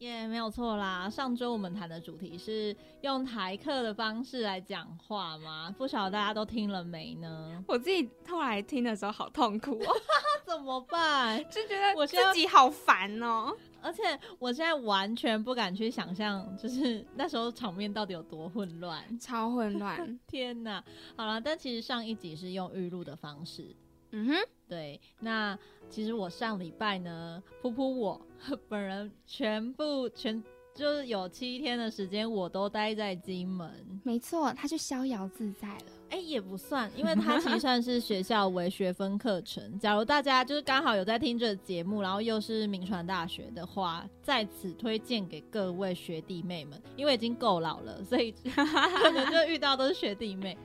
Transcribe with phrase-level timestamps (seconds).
[0.00, 1.10] 耶、没有错啦。
[1.10, 7.62] 上周我们谈的主题是用台客的方式来讲话嘛，不晓得大家都听了没呢？
[7.68, 11.38] 我自己后来听的时候好痛苦哦，那 怎么办？
[11.50, 13.54] 就觉得我自己好烦哦。
[13.82, 14.02] 而且
[14.38, 19.02] 我现在完全不敢去想象，就是那时候场面到底有多混乱。
[19.18, 20.18] 超混乱。
[20.26, 20.82] 天哪！
[21.16, 23.74] 好了，但其实上一集是用预录的方式，
[24.12, 24.34] 嗯哼，
[24.68, 25.58] 对，那
[25.88, 28.20] 其实我上礼拜呢，噗噗我
[28.68, 30.42] 本人全部全
[30.74, 33.70] 就是有七天的时间，我都待在金门。
[34.04, 35.84] 没错，他就逍遥自在了。
[36.10, 39.78] 哎、也不算，因为它其实算是学校为学分课程。
[39.78, 50.58] 假如大家就是刚好有在听这个节目，然后又是名传大学的话，在此推荐给各位学弟妹们，因为已经够老了，所以 可能就遇到都是学弟妹。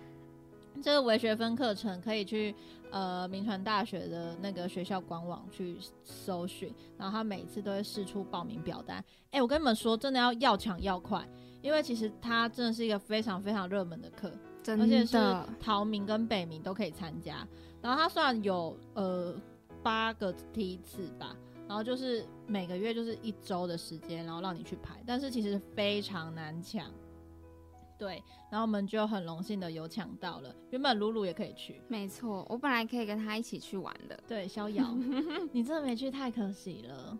[0.81, 2.53] 这个为学分课程可以去
[2.91, 9.03] 呃民传大学的那个学校官网去搜寻，然后他每次都会试出报名表单。
[9.31, 11.27] 哎、我跟你们说，真的要要抢要快，
[11.61, 14.31] 因为其实它真的是一个非常非常热门的课。
[14.63, 17.47] 真而且是的，桃民跟北民都可以参加。
[17.81, 19.35] 然后它虽然有呃
[19.83, 21.35] 八个梯次吧，
[21.67, 26.91] 然后就是每个月就是一周的时间，然后让你去排，但是其实非常难抢。
[27.97, 30.53] 对，然后我们就很荣幸的有抢到了。
[30.71, 32.45] 原本露露也可以去，没错。
[32.49, 34.95] 我本来可以跟他一起去玩的，对，逍遥，
[35.53, 37.17] 你真的没去，太可惜了，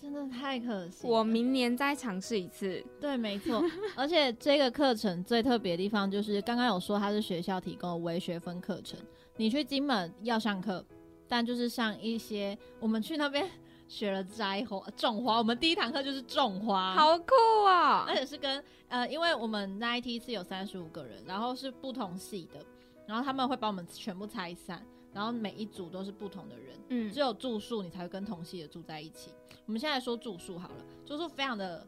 [0.00, 1.06] 真的太可惜。
[1.06, 2.84] 我明年再尝试一次。
[3.00, 3.62] 对，没错。
[3.94, 8.98] 而且这个课程最特别的地方就是，刚刚有说它是学校提供的微学分课程。
[9.36, 10.84] 你去金门要上课，
[11.28, 13.48] 但就是上一些我们去那边
[13.88, 15.38] 学了摘花、种花。
[15.38, 17.34] 我们第一堂课就是种花，，好酷
[17.66, 18.14] 啊而！
[18.14, 22.60] 且是跟呃，因为我们那一梯次有三十五个人，然后是不同系的，
[23.06, 26.76] 然后他们会把我们全部拆散，然后每一组都是不同的人。
[26.88, 29.30] 嗯只有住宿你才会跟同系的住在一起。
[29.66, 31.86] 我们现在说住宿好了，住宿非常的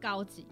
[0.00, 0.46] 高级，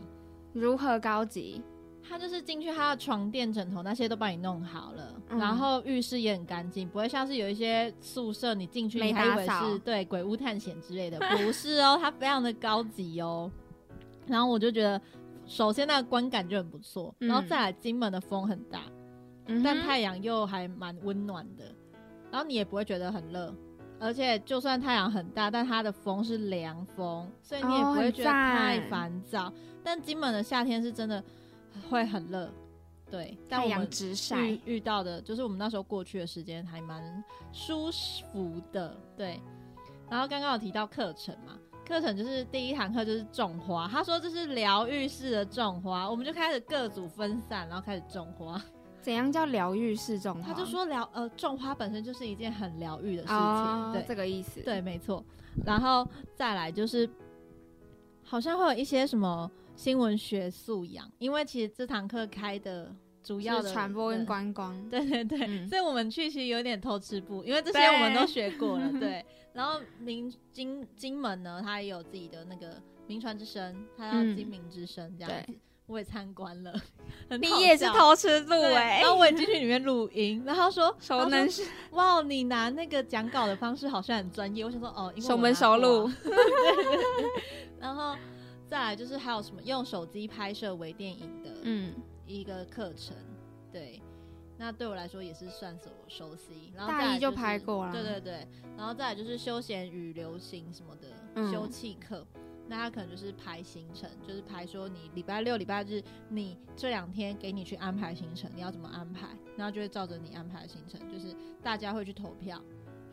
[0.53, 1.63] 如何高级？
[2.09, 13.51] 他就是进去，他的床垫、枕头那些都帮你弄好了，嗯然后浴室也很干净，不会像是有一些宿舍你进去没你还以为打扫是对鬼屋探险之类的，不是哦，它非常的高级哦。
[14.27, 15.01] 然后我就觉得，
[15.47, 18.83] 首先那个观感就很不错，嗯然后再来金门的风很大，
[19.47, 21.65] 嗯哼但太阳又还蛮温暖的，
[22.31, 23.55] 然后你也不会觉得很热。
[24.01, 29.53] 而且就算太阳很大，但它的风是凉风，所以你也哦不会觉得太赞烦躁。
[29.83, 31.21] 但金门的夏天是真的
[31.91, 32.51] 会很热，
[33.11, 33.37] 对。
[33.49, 37.23] 但太阳我们直晒遇，遇到的，就是我们那时候过去的时间还蛮
[37.53, 37.91] 舒
[38.33, 39.41] 服的，对。
[40.11, 48.61] 然后刚刚有提到课程嘛，课程就是第一堂课就是种花，他说这是疗愈式的种花，我们就开始各组分散，然后开始种花。
[49.01, 50.53] 怎样叫疗愈式种花？
[50.53, 55.25] 他就说疗呃种花本身就是一件很疗愈的事情，哦，对这个意思。，对，没错。
[55.65, 57.09] 然后再来就是，
[58.23, 64.77] 好像会有一些什么新闻学素养，因为其实这堂课开的主要的传播跟观光。
[64.91, 68.91] 对对对，嗯所以我们去其实有点偷吃步，因为这些我们都学过了。
[68.99, 75.61] 对，然后民金金门呢，它也有自己的那个名传之声，它叫嗯金明之声这样对子。
[75.87, 76.75] 我也参观了，
[77.41, 84.65] 你也是偷吃路对哎然，后我也进去里面录音，然后说熟他说能是哇，你拿那个讲稿的方式好像很专业。
[84.65, 86.11] 我想说，哦，因为我熟门熟路。
[87.79, 88.17] 然后
[88.69, 91.95] 再来就是还有什么用手机拍摄微电影的嗯，
[92.27, 93.17] 一个课程，
[93.73, 94.01] 对。
[94.61, 101.53] 那对我来说也是算是我熟悉，然后大一就拍过了对对对，然后再来就是休闲与流行什么的、嗯。
[101.53, 102.27] 休憩课，
[102.67, 111.33] 那他可能就是排行程，就是排说你礼拜六、礼拜日你这两天给你去安排行程，你要怎么安排，然后就会照着你安排的行程，就是
[111.63, 112.61] 大家会去投票，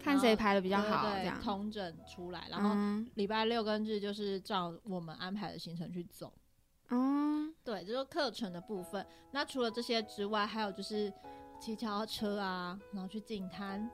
[0.05, 1.41] 看谁排的比比较好，这样。
[1.41, 6.31] 通整出来，然后嗯礼拜六跟日就是照我们安排的行程去走。
[6.89, 9.03] 嗯，对，这就是课程的部分。
[9.31, 11.11] 那除了这些之外，还有就是
[11.59, 13.89] 骑脚踏车啊，然后去进滩。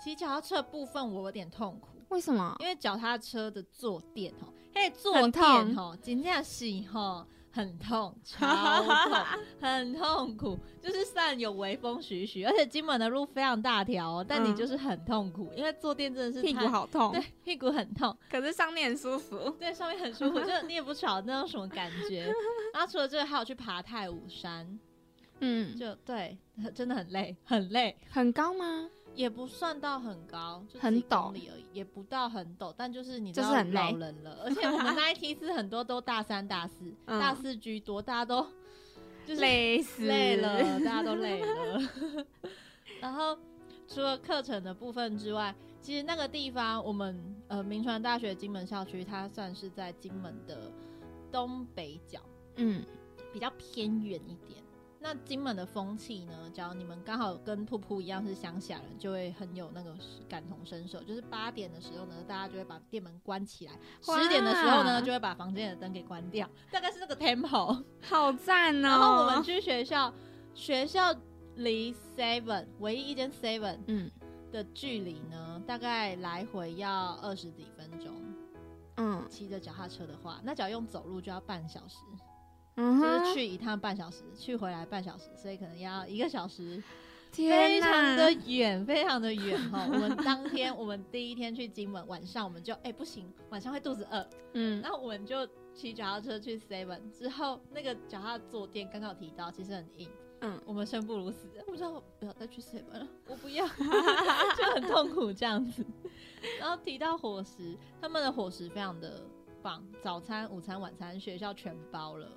[0.00, 2.54] 骑脚踏车的部分我有点痛苦，为什么？
[2.60, 7.26] 因为脚踏车的坐垫哦，嘿，坐很垫痛吼，真正是吼
[7.56, 8.46] 很痛，超
[8.82, 9.24] 痛，
[9.58, 18.14] 很痛苦，就是散有微风徐徐，而且金门的路非常大条哦，但你嗯就是很痛苦，因为坐垫真的是屁股，好痛对，，屁股很痛。
[18.30, 19.48] 可是上面很舒服。
[19.58, 22.30] 对，上面很舒服， 就你也不晓得那种什么感觉。
[22.74, 24.78] 然后除了这个，还有去爬太武山，
[25.40, 26.36] 嗯，就对，
[26.74, 28.90] 真的很累，很累，很高吗？
[29.16, 38.46] 也不算到很高，就很几公陡里而已，也不到很陡，但就是你知道就是很老人了，而且我们那一梯次很多都大三、大四， 嗯大四居多，大家都
[39.26, 41.82] 就是 累死，累了，大家都累了。
[43.00, 43.36] 然后
[43.88, 47.18] 除了课程的部分之外，其实那个地方我们
[47.48, 50.70] 呃民传大学金门校区，它算是在金门的
[51.30, 52.20] 东北角，
[52.56, 52.84] 嗯，
[53.32, 54.62] 比较偏远一点。
[55.06, 56.50] 那金门的风气呢？
[56.52, 59.94] 只要你们刚好跟噗噗一样是乡下人，就会很有那个
[60.28, 61.00] 感同身受。
[61.04, 67.84] 就是八点的时候呢，大家就会把店门关起来；十点的时候呢，就会把房间的灯给关掉，大概是这个 tempo。
[68.02, 68.88] 好赞哦。
[68.88, 70.12] 然后我们去学校，
[70.54, 71.14] 学校
[71.54, 74.10] 离 Seven 唯一一间 Seven 嗯
[74.50, 78.12] 的距离呢，大概来回要二十几分钟。
[78.96, 81.98] 嗯骑着脚踏车的话，那只要用走路就要半小时，
[82.76, 86.82] 嗯就，是去一趟半小时，去回来半小时，所以可能要一个小时，
[87.32, 89.86] 天非常的远，非常的远哈。
[89.90, 100.08] 我们当天，我们第一天去金门，晚上我们就哎、不行，晚上会肚子饿，嗯然后我们就骑脚踏车去 Seven，之后那个脚踏坐垫刚刚有提到，其实很硬。
[100.42, 103.66] 嗯我们生不如死，我说我不要再去 seven 了，我不要，
[104.54, 105.82] 就很痛苦这样子。
[106.60, 109.22] 然后提到伙食，他们的伙食非常的
[109.62, 112.30] 棒，早餐、午餐、晚餐学校全包了，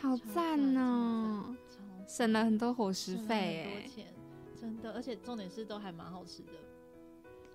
[0.00, 4.14] 好赞哦，超赞省了很多伙食费哎，很多钱，
[4.60, 6.52] 真的，而且重点是都还蛮好吃的，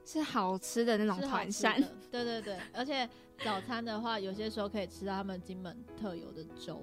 [0.06, 1.82] 是好吃的那种团扇，
[2.12, 3.10] 对对对，而且
[3.44, 6.82] 早餐的话，有些时候可以吃到他们金门特有的粥。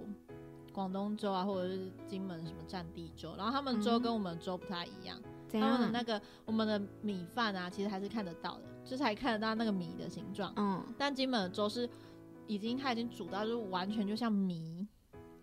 [0.72, 5.90] 广东粥啊，或者是金门什么战地粥，然后他们粥嗯跟我们粥不太一样，怎他们的？
[5.90, 10.50] 那个我们的米饭啊，其实还是看得到的，就是还看得到那个米的形状。
[10.56, 11.86] 嗯但金门的粥是
[12.46, 14.88] 已经它已经煮到就是完全就像米，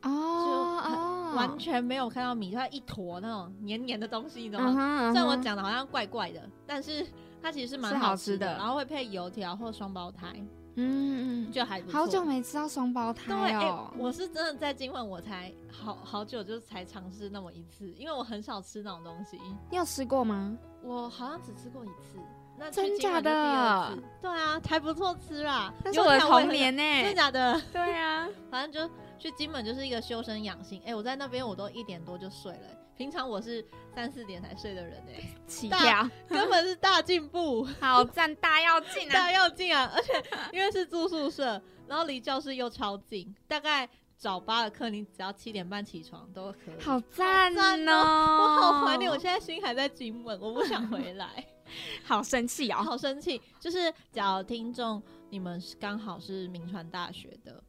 [0.04, 5.12] 哦哦，完全没有看到米，它一坨那种黏黏的东西，你知道嗯吗？
[5.14, 7.06] 虽然我讲的好像怪怪的，但是
[7.42, 10.28] 它其实是蛮好吃吃的然后会配油条或双胞胎，
[10.76, 12.00] 嗯嗯就还不嗯，错。
[12.00, 19.38] 好久没吃到双胞胎哦，我是真的在金门，我才好好久就才尝试那么一次，因为我很少吃那种东西。
[19.70, 20.58] 你有吃过吗？
[20.82, 22.18] 我好像只吃过一次，
[22.58, 23.98] 那去真假的？
[24.22, 25.74] 对啊，还不错吃啦。
[25.84, 27.62] 那是我的童年呢，真的假的？
[27.74, 30.82] 对啊， 反正就去金门就是一个修身养性。
[30.86, 33.64] 哎、我在那边我都一点多就睡了、平常我是
[33.94, 39.14] 三四点才睡的人 哎、大起跳，根本是大进步， 好赞，大要进啊！
[39.14, 39.92] 大要进啊！
[39.94, 40.14] 而且
[40.54, 43.88] 因为是住宿舍，然后离教室又超近，大概
[44.18, 46.82] 早八的课你只要七点半起床都可以。
[46.82, 47.94] 好赞赞哦！
[47.94, 51.46] 我好怀念，我现在心还在金门，我不想回来。
[52.04, 52.78] 好生气哦！
[52.78, 53.40] 好生气！
[53.60, 57.64] 就是假如听众你们是刚好是名传大学的，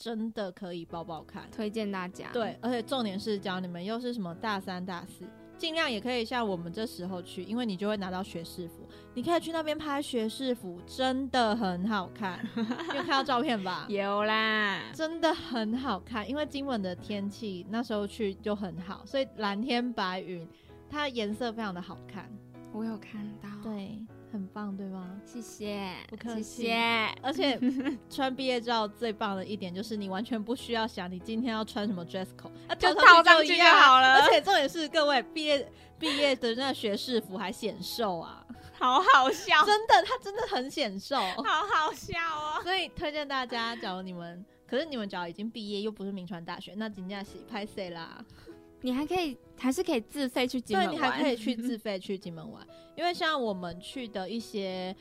[0.00, 1.44] 真的可以包包看。
[1.54, 5.26] 推荐大家，对，而且重点是，假如你们又是什么大三、大四，
[5.58, 12.42] 尽量也可以像我们这时候去，因为你就会拿到学士服，你可以去那边拍学士服，真的很好看。
[12.56, 13.84] 你有看到照片吧？
[13.90, 20.48] 有啦，真的很好看，因为今晚的天气那时候去就很好，所以蓝天白云，
[20.88, 22.26] 它颜色非常的好看。
[22.72, 23.98] 我有看到，对，
[24.32, 25.20] 很棒，对吗？
[25.24, 26.74] 谢谢，不客谢气谢。
[27.22, 27.58] 而且
[28.08, 38.46] 穿毕业照最棒的一点就是你完全不需要想你今天要穿什么 dress code，啊就套套上去就好了而且重点是各位毕业毕业的那学士服还显瘦啊，
[38.78, 41.16] 好好笑，真的，它真的很显瘦。
[41.16, 42.60] 好好笑哦！
[42.62, 48.24] 所以推荐大家，假如你们，可是你们只要已经毕业又不是名传大学，那金价是拍谁啦？
[48.82, 50.94] 你还可以，还是可以自费去金门玩。
[50.94, 54.94] 对，你还可以去自费去金门玩，因为像我们去的一些，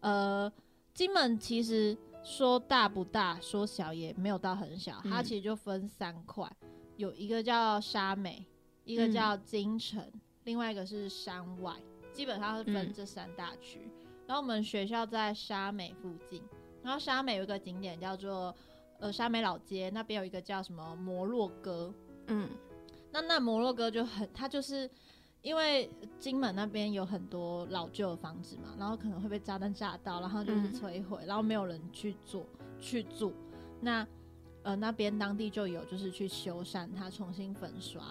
[0.00, 0.50] 呃，
[0.92, 6.50] 金门其实说大不大，说小也没有到很小，它嗯其实就分三块，
[6.96, 8.44] 有一个叫沙美，
[8.84, 10.04] 一个嗯叫金城，
[10.44, 11.74] 另外一个是山外，
[12.12, 13.80] 基本上是分嗯这三大区。
[14.26, 16.42] 然后我们学校在沙美附近，
[16.82, 18.54] 然后沙美有一个景点叫做
[18.98, 21.92] 呃沙美老街，那边有一个叫什么摩洛哥，
[22.28, 22.48] 嗯
[23.12, 24.88] 那那摩洛哥就很，它就是
[25.42, 32.46] 因为金门那边有很多老旧的房子嘛，然后可能会被炸弹炸到，然后就是嗯摧毁，然后没有人去做
[32.80, 33.32] 去住。
[33.80, 34.06] 那
[34.62, 38.02] 呃那边当地就有就是去修缮它，重新粉刷，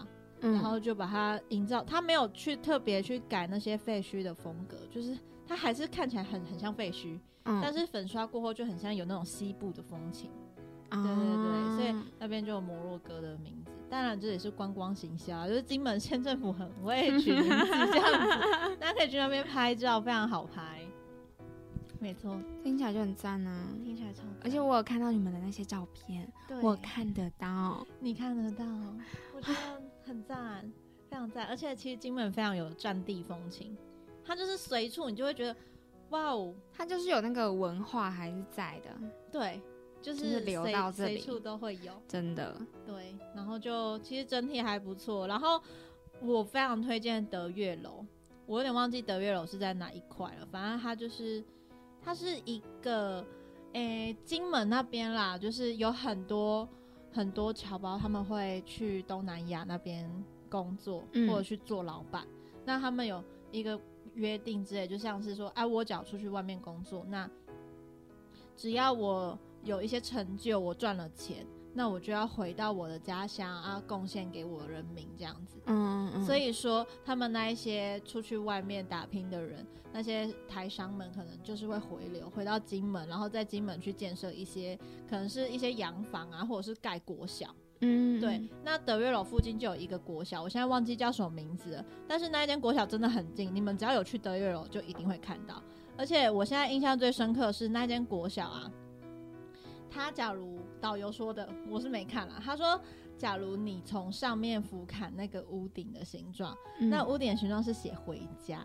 [0.41, 1.83] 然嗯，后就把它营造。
[1.83, 10.31] 它没有去特别去改那些废墟的风格，就是它还是看起来很很像废墟，嗯但是粉刷过后就很像有那种西部的风情。
[10.89, 13.71] 对对对对，所以那边就有摩洛哥的名字。
[13.89, 20.79] 当然，这也是观光行销，就是金门县政府很会取名字这样子， 大家可以去那边拍照，非常好拍。
[21.99, 23.67] 没错，听起来就很赞啊！
[23.83, 24.29] 听起来超赞。
[24.43, 27.85] 而且我有看到你们的那些照片，对我看得到。
[27.99, 28.63] 你看得到，
[29.35, 30.71] 我觉得很赞，
[31.09, 31.45] 非常赞。
[31.47, 33.75] 而且其实金门非常有战地风情，
[34.23, 35.55] 它就是随处你就会觉得，
[36.11, 38.89] 哇哦，它就是有那个文化还是在的，
[39.29, 39.61] 对，
[40.01, 41.93] 就就是是流到这里随处都会有。
[42.07, 42.55] 真的。
[42.85, 45.27] 对，然后就其实整体还不错。
[45.27, 45.61] 然后
[46.21, 48.05] 我非常推荐德月楼，
[48.45, 50.45] 我有点忘记德月楼是在哪一块了。
[50.51, 51.43] 反正它就是
[52.01, 53.25] 它是一个
[53.73, 56.67] 诶、金门那边啦，就是有很多
[57.11, 60.09] 很多侨胞他们会去东南亚那边
[60.49, 62.25] 工作、嗯或者去做老板。
[62.65, 63.79] 那他们有一个
[64.15, 67.29] 约定之类，就像是说，哎、我只要出去外面工作，那
[68.55, 75.57] 只要我有一些成就，我赚了钱，那我就要回到我的家乡啊，贡献给我人民这样子。
[75.65, 84.77] 嗯嗯，所以说，他们那一些出去外面打拼的人，那些台商们可能就是会回流，回到金门，然后在金门去建设一些，
[85.09, 87.53] 可能是一些洋房啊，或者是盖国小。
[87.81, 95.63] 嗯，对，那德月楼附近就有一个国小，我现在忘记叫什么名字了，但是那一间国小真的很近，你们只要有去德月楼就一定会看到。
[95.97, 98.69] 而且我现在印象最深刻的是那间国小啊，
[99.89, 102.79] 他假如导游说的，我是没看了，他说。
[103.17, 108.63] 假如你从上面俯瞰那个屋顶的形状，嗯那屋顶的形状是写回家，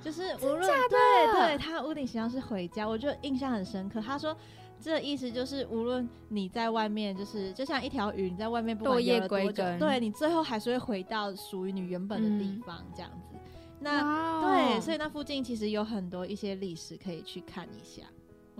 [0.00, 4.00] 就是无论对对，他屋顶形状是回家，我就印象很深刻。
[4.00, 4.34] 他说
[4.80, 13.36] 这意思就是无论你在外面，就是就像一条鱼，你在外面不管游了多久，归对你最后还是会回到属于你原本的地嗯方，这样子。
[13.80, 18.04] 那那对，所以那附近其实有很多一些历史可以去看一下。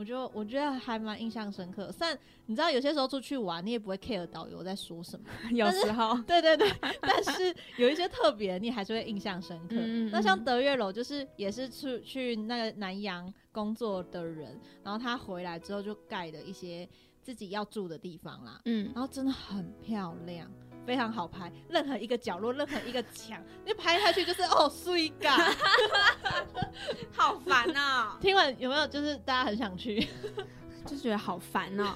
[0.01, 1.93] 我就我觉得还蛮印象深刻。
[1.93, 9.75] 虽然你知道有些时候出去玩，你也不会 care 导游在说什么， 有时候 对对对，但是有一些特别，你还是会印象深刻。
[9.77, 16.89] 嗯嗯那像嗯德月楼，就是也是去去那个南洋工作的人，然后他回来之后就盖的一些
[17.21, 20.51] 自己要住的地方啦，嗯，然后真的很漂亮。
[20.87, 25.39] 非常好拍，任何一个角落，任何一个墙，你拍下去就是哦，碎感。
[27.13, 30.07] 好烦哦， 听完有没有就是大家很想去，
[30.87, 31.95] 就觉得好烦哦。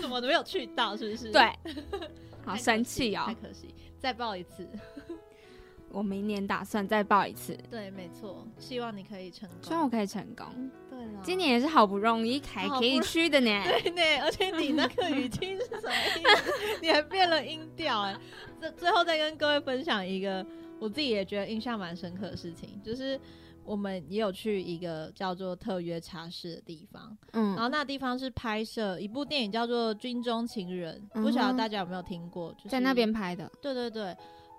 [0.00, 1.30] 怎么都没有去到，是不是？
[1.30, 1.52] 对，
[2.44, 3.36] 好生气太哦。
[3.42, 4.66] 可惜，再报一次。
[5.90, 9.58] 我明年打算再报一次，对，没错，希望你可以成功。
[9.62, 10.46] 希望我可以成功。
[10.94, 13.50] 对了，今年也是好不容易还可以去的呢。
[13.64, 16.52] 对呢，而且你那个语气是什么意思？
[16.82, 18.16] 你还变了音调哎！
[18.60, 20.44] 这最后再跟各位分享一个
[20.78, 23.18] 我自己也觉得印象蛮深刻的事情，就是
[23.64, 32.52] 我们也有去一个叫做特约茶室的地方，嗯然嗯，后那地方是拍摄一部电影叫做《军中情人》，嗯不晓得大家有没有听过？
[32.54, 33.12] 就是、在那边。
[33.12, 33.50] 拍的。
[33.62, 34.04] 对对对，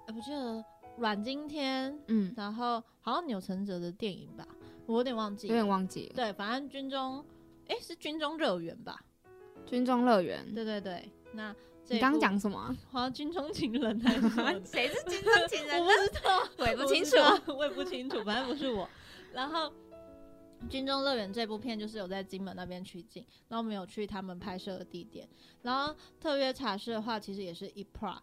[0.07, 0.63] 呃我记得
[0.97, 4.47] 阮经天，嗯，然后好像钮承泽的电影吧，
[4.85, 5.61] 我有点忘记有了。
[5.61, 6.13] 点忘记了。
[6.15, 7.23] 对，反正军中，
[7.67, 8.99] 哎，是军中乐园吧？
[9.65, 10.45] 军中乐园。
[10.53, 12.75] 对对对，那这你刚刚讲什么啊？
[12.91, 17.15] 好像军中情人还是什么的 谁是军中情人 我不知道，我也不清楚。
[17.53, 18.87] 我也不清楚，反正不是我。
[19.33, 19.67] 然后
[20.69, 25.27] 《军中乐园》这部片就是有在金门那边取景，然后我们有去他们拍摄的地点。
[25.61, 28.17] 然后特约茶室的话，其实也是 EPRA。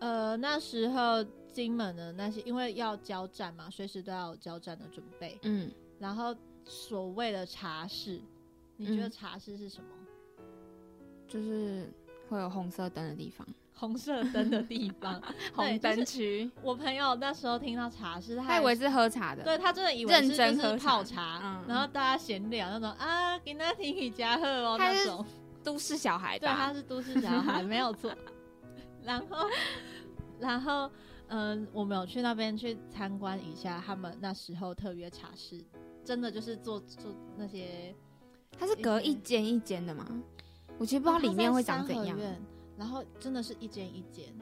[0.00, 5.38] 呃，那时候金门的那些，因为要交战嘛，随时都要有交战的准备。
[5.42, 8.20] 嗯，然后所谓的茶室，
[8.76, 9.88] 你觉得嗯茶室是什么？
[11.26, 11.92] 就是
[12.28, 15.20] 会有红色灯的地方，红色灯的地方。
[15.54, 16.50] 红灯就是区。
[16.62, 19.42] 我朋友那时候听到茶室，他以为是喝茶的。
[19.42, 25.24] 对他真的以为认是就是真喝泡茶茶，嗯然后大家闲聊那种啊，给那听你家喝哦那种。
[25.64, 28.10] 都市小孩对，他是都市小孩， 没有错。
[29.02, 29.36] 然后，
[30.38, 30.90] 然后，
[31.26, 35.62] 嗯、我们有去那边去参观一下他们那时候特约茶室，
[36.08, 37.94] 真的就是做做那些，
[38.58, 40.08] 它是隔一间一间的吗？
[40.78, 42.16] 我其实不知道里面会长怎样。
[42.16, 42.40] 院
[42.78, 44.34] 然后真的是一间一间，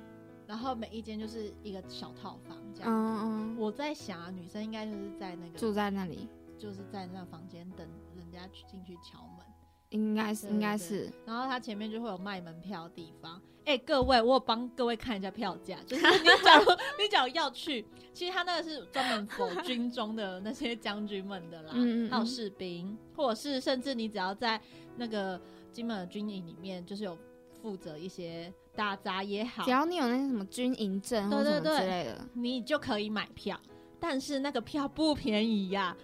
[0.47, 2.93] 然后每一间就是一个小套房这样。
[2.93, 7.85] 嗯嗯，我在想啊，女生应该就是在那个住在那里就是在那个房间等
[8.17, 9.45] 人家去进去敲门，
[9.91, 11.11] 应该是应该是。
[11.25, 13.41] 然后它前面就会有卖门票的地方。
[13.65, 16.65] 哎、各位，我有帮各位看一下票价，就是 你假如
[17.01, 21.73] 你假如要去，其实它那个是专门否军中的那些将军们的啦，
[22.09, 24.61] 还有士兵，或者是甚至你只要在
[24.97, 25.41] 那个
[25.73, 27.19] 金门的军营里面，就是有
[27.61, 29.65] 负责一些打杂也好。
[29.65, 31.77] 只，要你有那些什么军营证或什么对对。
[31.77, 33.61] 对之类的，你就可以买票，
[33.99, 35.97] 但是那个票不便宜呀、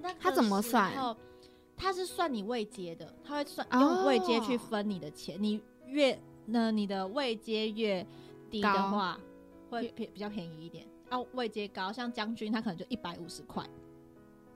[0.00, 0.90] 那个它怎么算
[1.78, 1.92] 时候？
[1.92, 5.36] 它是算你未接的，他会算哦用未接去分你的钱。
[5.42, 8.06] 你越那你的未接越
[8.50, 9.18] 低的话，
[9.70, 10.86] 会便比较便宜一点。
[11.08, 13.62] 啊，未接高，像将军他可能就一百五十块，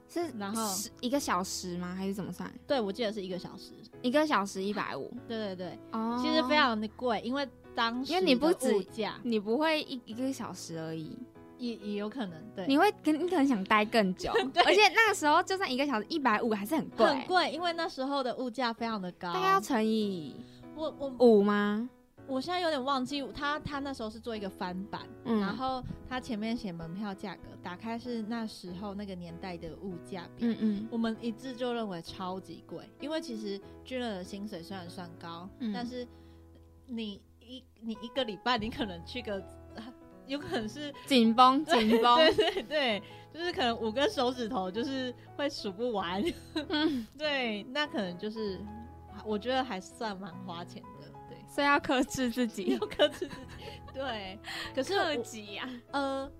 [0.09, 1.95] 是然后是一个小时吗？
[1.95, 2.51] 还是怎么算？
[2.67, 3.73] 对我记得是一个小时。
[4.03, 11.17] 一个小时一百五 对对对，哦，其实非常的贵，因为当时因为你不的止物价你不会一一个小时而已，
[11.59, 14.63] 也也有可能对，你会跟你可能想待更久， 对。
[14.65, 20.37] 而且那个时候就算一个小时一百五还是很贵，很贵，因为那时候的物价非常的高，大概要乘以
[20.75, 21.89] 我我五吗？
[22.29, 30.49] 我现在有点忘记他他那时候是做一个翻版，嗯，然后他前面写门票价格，打开是那时候那个年代的物价表。
[30.49, 30.89] 嗯嗯。
[30.91, 35.73] 我们一致就认为超级贵，因为其实军人的薪水虽然算高，嗯。
[35.73, 36.05] 但是
[36.87, 39.41] 你一你一个礼拜你可能去个，
[40.27, 43.03] 有可能是紧绷紧绷，对对对，
[43.33, 46.23] 就是可能五根手指头就是会数不完，
[46.69, 48.61] 嗯， 对，那可能就是
[49.25, 52.77] 我觉得还算蛮花钱的，对，所以要克制自己。
[52.77, 54.39] 要，克制自己，对，
[54.75, 56.31] 可是克己呀，呃，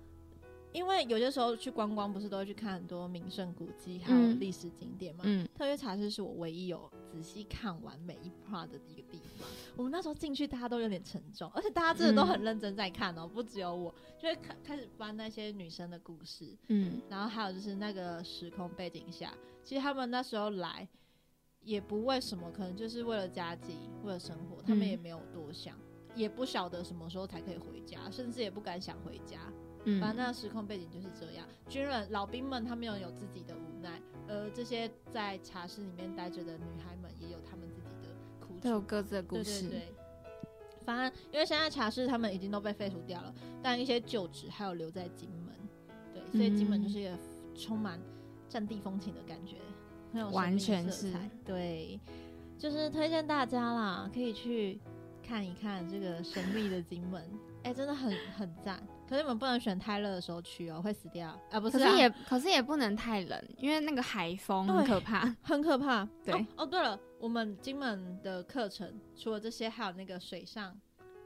[0.77, 5.23] 因为有些时候去观光，不是都会去看很多名胜古迹还有嗯历史景点嘛？
[5.25, 9.47] 嗯特约茶室是我唯一有仔细看完每一 part 的一个地方。
[9.75, 20.87] 我们那时候进去，大家都有点沉重，而且大家真的都很认真在看哦，不只有我，就会开开始翻那些女生的故事，嗯然后还有就是那个时空背景下，其实他们那时候来
[21.63, 25.75] 也不为什么，可能就是为了家境，为了生活，他们嗯也没有多想。
[26.15, 29.39] 也不晓得什么时候才可以回家，甚至也不敢想回家。
[29.87, 31.45] 嗯，反正那个时空背景就是这样。
[31.69, 38.59] 军人老兵们他们有有自己的无奈，而这些在茶室里面待着的女孩们也有他们自己的苦楚。
[38.61, 39.93] 都有各自的故事，对对对。
[40.83, 45.55] 反正因为现在茶室他们已经都被废除掉了，但一些旧址还有留在金门。
[46.13, 47.17] 对，所以金门嗯就是一个
[47.55, 47.97] 充满
[48.49, 49.55] 战地风情的感觉，
[50.11, 51.29] 很有生完全是色彩。
[51.45, 51.99] 对，
[52.57, 54.79] 就是推荐大家啦，可以去
[55.23, 57.23] 看一看这个神秘的金门。
[57.63, 58.81] 哎、真的很很赞。
[59.07, 61.59] 可是你们不能选太热的时候去哦，会死掉啊！
[61.59, 65.35] 不是啊，可是也可是也不能太冷，因为那个海风很可怕。
[65.41, 66.07] 很可怕。
[66.25, 70.75] 对哦哦，对了，我们金门的课程除了这些，还有那个水上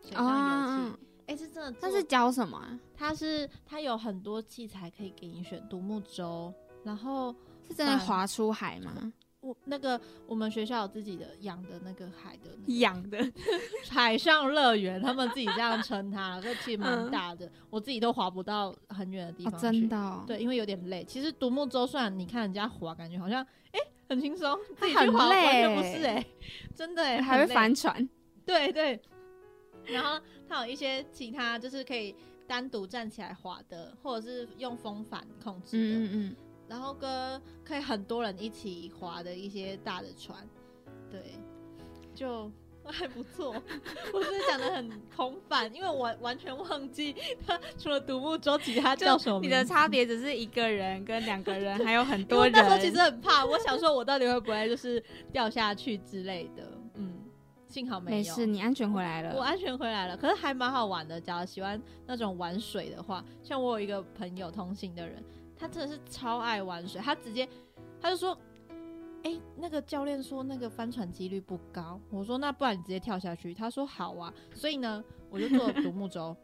[0.03, 2.79] 水上游哦戏。，哎、是真的它，是教什么啊？
[2.95, 7.33] 它是它有很多器材可以给你选，独木舟，然后
[7.67, 9.11] 是真的反划出海吗？
[9.41, 13.17] 我那个我们学校有自己的养的那个海的那个养的，
[13.89, 19.79] 海上乐园，他们自己这样称它，所以其实蛮嗯大的，我自己都划不到很远的地哦方，去。
[19.79, 21.03] 真的哦，对，因为有点累。
[21.03, 26.25] 其实独木舟虽然你看人家划，感觉好像哎、很轻松，自己去划完全不是哎、
[26.75, 27.55] 真的哎、还会很累。
[27.55, 28.09] 帆船。
[28.45, 28.99] 对对，
[29.85, 32.13] 然后它有一些其他就是可以
[32.45, 36.35] 单独站起来划的，或者是用风帆控制的，嗯嗯
[36.71, 40.37] 然后跟可以很多人一起划的一些大的船，
[41.09, 41.19] 对，
[42.15, 42.49] 就
[42.85, 43.53] 还不错。
[44.13, 47.13] 我是讲的很空泛，因为我完全忘记
[47.45, 49.49] 它除了独木舟，其他 叫什么嗯，你。
[49.49, 52.53] 的差别只是一个人跟两个人，还有很多人。
[52.53, 57.19] 为那时候其实很怕，我想说我到底会不会就是掉下去之类的，嗯，
[57.67, 58.17] 幸好没有。
[58.17, 59.35] 没事，你安全回来了。
[59.35, 61.19] 我安全回来了，可是还蛮好玩的。
[61.19, 65.21] 假如喜欢那种玩水的话，像我有一个朋友同行的人，
[65.61, 67.47] 他真的是超爱玩水，他直接
[68.01, 68.35] 他就说
[69.21, 76.35] ：“哎、那个教练说那个帆船几率不高。”我说：“那不然你直接跳下去。”他说：“好啊。”所以呢，我就坐独木舟，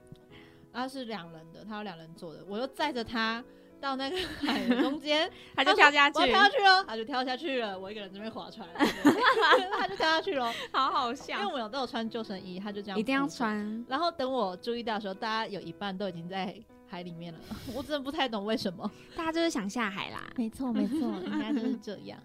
[0.72, 3.44] 他是两人的，他有两人坐的，我就载着他
[3.82, 10.54] 到那个海的中间， 他就跳下去我，跳下去了，他就跳下去了，我一个人这边划船，他就跳下去了。
[10.72, 11.52] 好好笑因为我。
[11.54, 13.28] 们有都有穿救生衣，他就这样一定要。
[13.28, 13.84] 穿。
[13.90, 16.56] 然后等我注意到的时候，大家有一半都已经在
[16.88, 17.40] 海里面了，
[17.76, 18.90] 我真的不太懂为什么。
[19.16, 20.30] 大家就是想下海啦。
[20.36, 22.20] 没错，没错， 应该就是这样。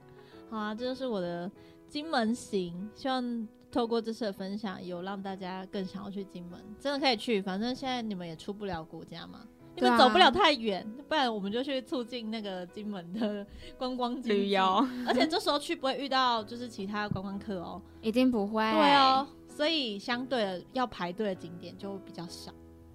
[0.51, 1.51] 好啊，这就是我的
[1.88, 7.40] 金门行，希望透过这次的分享，有让大家更想要去金门，真的可以去。
[7.40, 9.40] 反正现在你们也出不了国家嘛。
[9.75, 13.46] 你们走不了太远，不然我们就去促进那个金门的
[13.79, 18.62] 观光旅游，而且这时候去不会遇到就是其他观光客哦，一定不会。
[18.70, 22.53] 对哦，，所以相对的要排队的景点就比较少，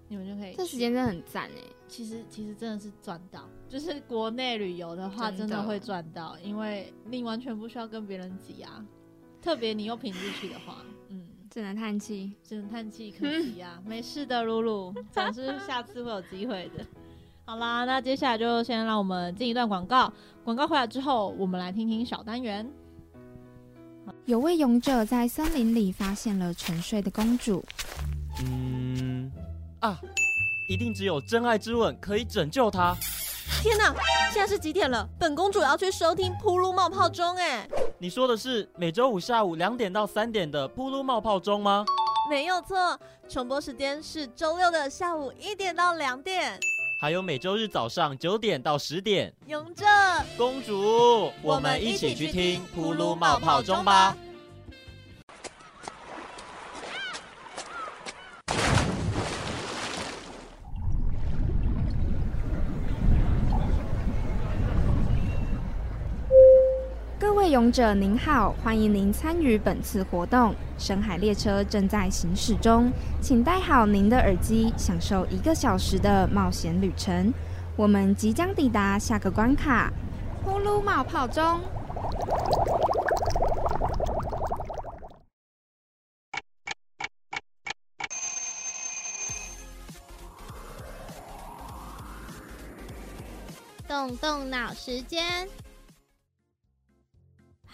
[0.08, 0.54] 你们就可以。
[0.56, 1.62] 这时间真的很赞哎。
[1.88, 8.86] 其实其实真的是赚到，就是国内旅游的话，真的会赚到，因为你完全不需要跟别人挤啊，
[9.42, 12.34] 特别你又平日去的话， 嗯，只能叹气。
[12.44, 16.86] 只能叹气可惜啊，没事的，露露， 总之下次会有机会的。
[17.46, 20.12] 好啦，那接下来就先让我们进一段广告，
[20.44, 22.70] 广告回来之后，我们来听听小单元。
[24.26, 27.64] 有位勇者在森林里发现了沉睡的公主，
[28.44, 29.07] 嗯
[29.88, 29.98] 啊，
[30.68, 32.94] 一定只有真爱之吻可以拯救他。
[33.62, 33.96] 天哪，
[34.34, 35.08] 现在是几点了？
[35.18, 37.66] 本公主要去收听《噗噜冒泡钟》哎，
[37.98, 41.86] 你说的是每周五下午两点到三点的噗噜冒泡钟吗？
[42.30, 46.60] 没有错，重播时间是周六的下午一点到两点。
[47.00, 49.34] 还有每周日早上九点到十点。
[49.46, 49.86] 勇者，
[50.38, 54.18] 公主，我们一起去听呼噜冒泡钟吧。
[67.20, 70.54] 各位勇者您好，欢迎您参与本次活动。
[70.78, 77.34] 深海列车正在行驶中，请戴好您的耳机，享受一个小时的冒险旅程。
[77.78, 79.90] 我们即将抵达下个关卡——
[80.44, 81.62] 呼噜冒泡中。
[93.88, 95.48] 动动脑时间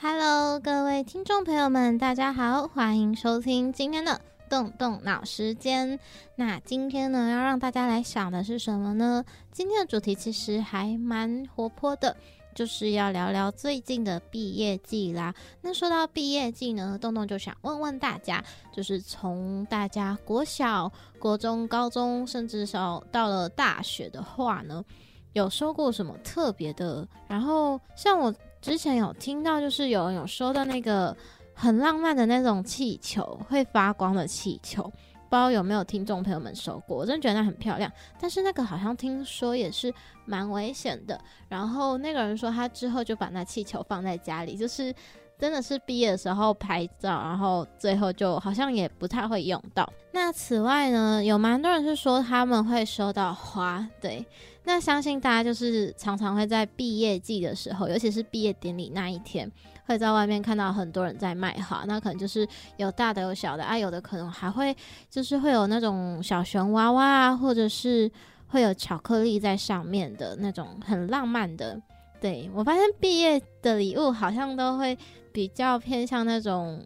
[0.04, 5.98] ，Hello，各位听众朋友们，大家好，欢迎收听今天的动动脑时间。
[6.36, 9.24] 那今天呢，要让大家来想的是什么呢？
[9.54, 12.14] 今天的主题其实还蛮活泼的，
[12.54, 15.34] 就是要聊聊最近的毕业季啦。
[15.62, 24.84] 那说到毕业季呢，动动就想问问大家，就是从大家国小、国中、高中，甚至到到了大学的话呢？
[25.32, 27.08] 有收过什么特别的？
[27.26, 28.32] 然后像我
[28.64, 31.14] 之前有听到，就是有人有收到那个
[31.54, 36.96] 很浪漫的那种气球，会发光的气球，不知道有没有听众朋友们收过？
[36.96, 41.20] 我真的觉得那很漂亮，但是那个好像听说也是蛮危险的。
[41.50, 44.96] 然后那个人说他之后就把那气球放在家里，就是
[45.38, 49.92] 真的是毕业的时候拍照，然后最后就好像也不太会用到。
[50.14, 54.26] 那此外呢，有蛮多人是说他们会收到花，对。
[54.66, 59.52] 那相信大家就是常常会在毕业季的时候，尤其是毕业典礼那一天，
[59.86, 61.84] 会在外面看到很多人在卖花。
[61.86, 62.48] 那可能就是
[62.78, 64.76] 有大的有小的，啊，有的可能还会
[65.10, 68.10] 就是会有那种小熊娃娃啊，或者是
[68.48, 71.82] 会有巧克力在上面的那种很浪漫的。
[72.22, 74.98] 对我发现毕业的礼物好像都会
[75.34, 76.82] 比较偏向那种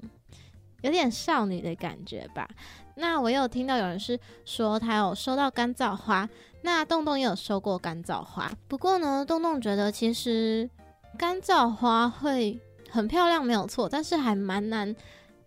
[0.81, 2.49] 有点少女的感觉吧。
[2.95, 6.27] 那我有听到有人是说他有收到干燥花。
[6.61, 10.69] 那洞洞也有收过干燥花，不过呢，洞洞觉得其实
[11.17, 14.95] 干燥花会很漂亮，没有错，但是还蛮难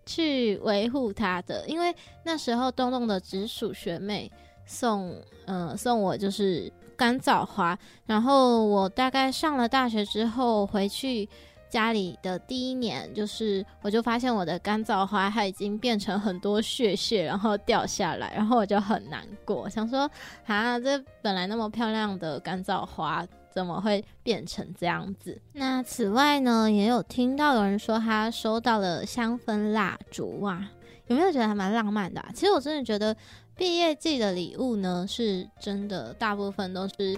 [0.07, 1.95] 去维护它的，因为
[2.25, 4.31] 那时候洞洞的直属学妹
[4.65, 5.15] 送，
[5.47, 11.29] 呃，送我就是干燥花，然后我大概上了大学之后回去。
[11.71, 20.11] 家里的第一年，就是我就发现我的干燥花它已经变成很多屑屑，然后掉下来，然后我就很难过，想说
[20.47, 25.41] 啊，这本来那么漂亮的干燥花怎么会变成这样子？
[25.53, 30.69] 那此外呢，也有听到有人说他收到了香氛蜡烛哇，
[31.07, 32.25] 有没有觉得还蛮浪漫的？
[32.35, 33.17] 其实我真的觉得
[33.57, 37.17] 毕业季的礼物呢，是真的大部分都是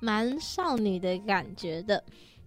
[0.00, 2.02] 蛮少女的感觉的。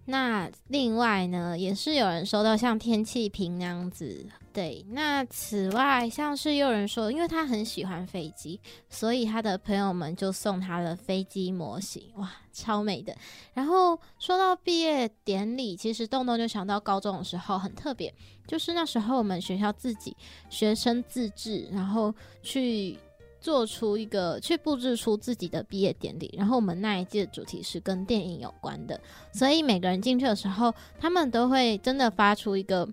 [0.06, 4.84] 那另外呢，也是有人收到像天气瓶那样子，对。
[4.90, 13.16] 那此外，像是有人说，因为他很喜欢飞机，所以他的朋友们就送他了飞机模型，哇，超美的。
[13.54, 18.14] 然后说到毕业典礼，其实动动就想到高中的时候很特别，
[18.46, 20.14] 就是那时候我们学校自己
[20.50, 22.98] 学生自治，然后去。
[23.44, 28.98] 做出一个去布置出自己的毕业典礼，然后我们那一届的主题是跟电影有关的，
[29.34, 32.88] 所以每个人进去的时候，他们都会真的发出一个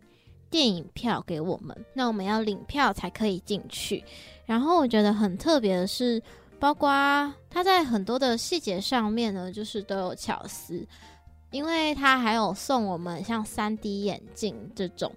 [0.50, 4.04] 电影票给我们，那我们要领票才可以进去。
[4.46, 6.22] 然后我觉得很特别的是，
[6.60, 6.90] 包括
[7.50, 10.86] 他在很多的细节上面呢，就是都有巧思，
[11.52, 15.10] 因为他还有送我们像三 D 眼镜这种，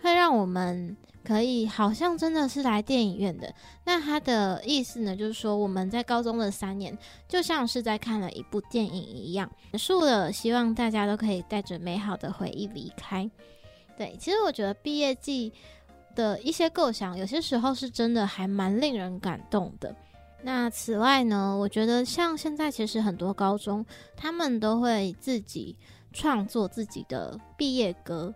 [0.00, 0.96] 会让我们。
[1.28, 3.52] 可以，好像真的是来电影院的。
[3.84, 6.96] 那他的意思呢，就是说我们在高中的三年，
[7.28, 10.32] 就像是在看了一部电影一样，结束了。
[10.32, 13.30] 希望大家都可以带着美好的回忆离开。
[13.98, 15.52] 对，其实我觉得毕业季
[16.14, 19.94] 的一些构想，有些时候是真的还蛮令人感动的。
[20.42, 23.84] 那此外呢，我觉得像现在其实很多高中，
[24.16, 25.76] 他们都会自己
[26.10, 28.34] 创作自己的毕业歌。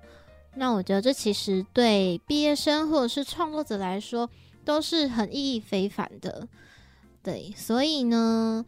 [0.55, 4.29] 那我觉得这其实对毕业生或者是创作者来说
[4.65, 6.47] 都是很意义非凡的，
[7.23, 8.65] 对，所以呢，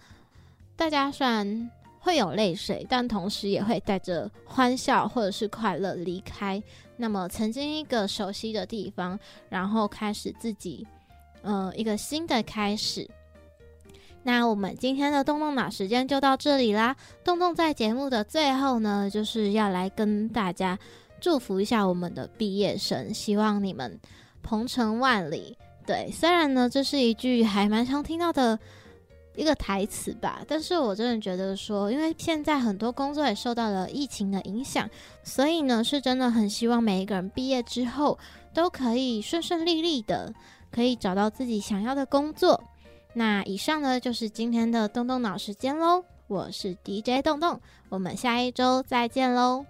[0.77, 1.71] 大家虽然
[2.01, 6.61] 会有泪水，但同时也会带着欢笑或者是快乐离开。
[6.97, 9.19] 那么曾经一个熟悉的地方，
[9.51, 10.87] 然后开始自己，
[11.43, 13.07] 呃，一个新的开始。
[14.23, 16.97] 那我们今天的动动脑时间就到这里啦。
[17.23, 20.79] 动动在节目的最后呢，就是要来跟大家。
[21.25, 23.99] 祝福一下我们的毕业生，希望你们
[24.43, 25.57] 鹏程万里。
[25.87, 28.59] 对，虽然呢，这是一句还蛮常听到的
[29.35, 30.43] 一个台词吧。
[30.47, 34.87] 但是我真的觉得说，因为现在很多工作也受到了疫情的影响，
[35.23, 38.19] 所以呢，是真的很希望每一个人毕业之后
[38.53, 40.31] 都可以顺顺利利的，
[40.71, 42.63] 可以找到自己想要的工作。
[43.15, 47.59] 那以上呢就是今天的动动脑时间喽，我是 DJ 动动，
[47.89, 49.65] 我们下一周再见喽。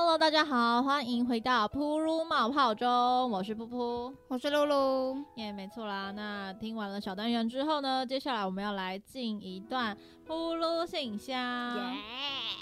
[0.00, 2.88] Hello，大家好，欢迎回到噗噜冒泡中，
[3.32, 6.12] 我是噗噗，我是露露，耶、没错啦。
[6.12, 11.36] 那听完了小单元之后呢，接下来我们要来进一段噗噜信箱。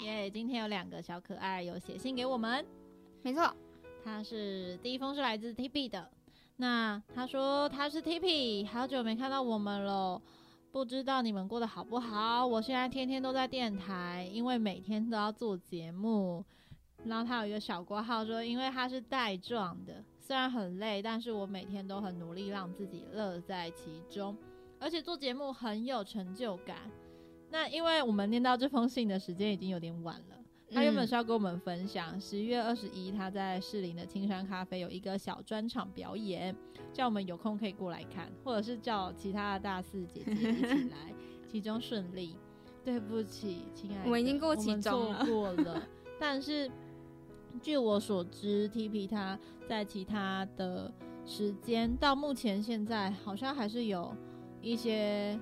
[0.01, 2.65] 耶今天有两个小可爱有写信给我们，
[3.21, 3.53] 没错，
[4.03, 6.09] 他是第一封是来自 T B 的，
[6.55, 10.19] 那他说他是 T P，好久没看到我们了。
[10.71, 12.45] 不知道你们过得好不好？
[12.47, 16.43] 我现在天天都在电台，因为每天都要做节目。
[17.07, 24.35] 然后他有一个小括号说，因为他是带状的，虽然很累，但是我每天都很努力让自己乐在其中，
[24.79, 26.77] 而且做节目很有成就感。
[27.49, 30.35] 那因为我们念到这封信的时间已经有点晚了，
[30.69, 36.53] 他原本是要跟我们分享十一月二十一他在士林的青山咖啡有一个小专场表演，
[36.91, 41.13] 叫我们有空可以过来看，或者是叫其他的大四姐姐一起 来，
[41.49, 42.35] 其中顺利。
[42.83, 45.83] 对不起，亲爱的，我们已经过期我们中了错过了，
[46.17, 46.71] 但是
[47.59, 50.91] 据我所知，T P 他在其他的
[51.25, 54.15] 时间到目前现在好像还是有
[54.61, 55.39] 一些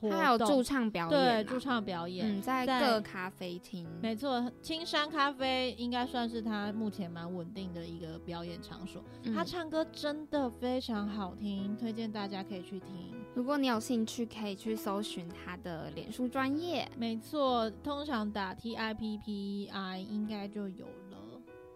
[0.00, 9.02] 活动，他还有驻唱表演，对驻唱表演，嗯，在在各咖啡厅，没错，青山咖啡应该算是他目前蛮稳定的一个表演场所。
[9.22, 13.14] 嗯他唱歌真的非常好听，推荐大家可以去听。
[13.34, 16.88] 如果你有兴趣，可以去搜寻他的脸书专业。
[16.96, 21.03] 没错，通常打 T I P P I 应该就有了。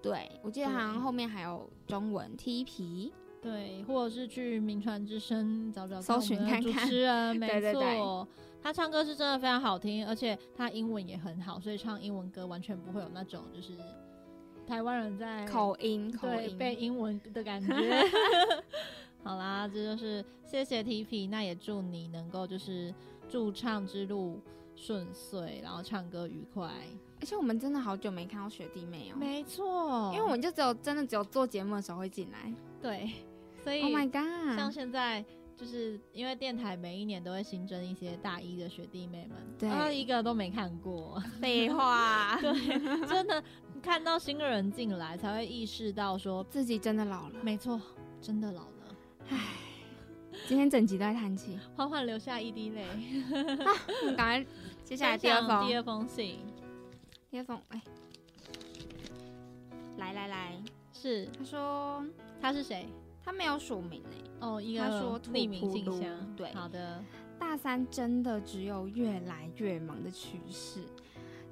[0.02, 3.12] 对，我记得好像对后面还有中文 T 皮。
[3.40, 8.26] 对，或者是去名传之声找找搜寻看看持人， 没对对对错，
[8.60, 13.74] 他唱歌是真的非常好听，而且他英文也很好，所以唱英文歌完全不会有那种就是
[14.66, 17.72] 台湾人在口音，口对，音，背英文的感觉。
[19.22, 22.92] 好啦，这就是谢谢 T P，那也祝你能够就是
[23.28, 24.40] 驻唱之路
[24.74, 26.68] 顺遂，然后唱歌愉快。
[27.20, 32.52] 而且我们真的好久没看到学弟妹哦，没错，因为我们就只有真的只有做节目的时候会进来。
[32.80, 33.10] 对，
[33.64, 34.56] 所以 Oh my god！
[34.56, 35.24] 像现在
[35.56, 43.42] 就是因为电台每一年都会新增一些大一的学弟妹们，对然后一个都没看过， 废话， 对，真的
[43.82, 47.34] 看到新的人进来才会意识到说，自己真的老了。
[47.42, 47.80] 没错，
[48.20, 48.70] 真的老了。
[49.30, 49.38] 唉
[50.46, 51.58] 今天整集都在叹气。
[51.74, 52.86] 缓缓流下一滴泪。
[54.02, 54.46] 我们赶快
[54.84, 56.38] 接下来第二封，第二封信
[57.30, 57.82] 第二封，哎，
[59.98, 60.62] 来来来，
[60.94, 62.02] 是他说
[62.40, 62.86] 他是谁？
[63.22, 64.46] 他没有署名哎。
[64.46, 66.34] 哦，一个他说吐匿名信箱。
[66.34, 67.04] 对好的，
[67.38, 70.80] 大三真的只有越来越忙的趋势，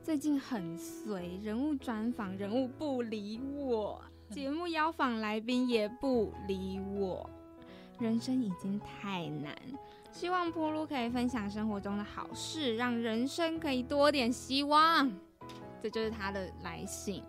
[0.02, 7.28] 最近很随，人物专访人物不理我，节目邀访来宾也不理我，
[7.98, 9.54] 人生已经太难。
[10.10, 15.12] 希望铺路可以分享生活中的好事，让人生可以多点希望。
[15.88, 17.22] 这就是他的来信。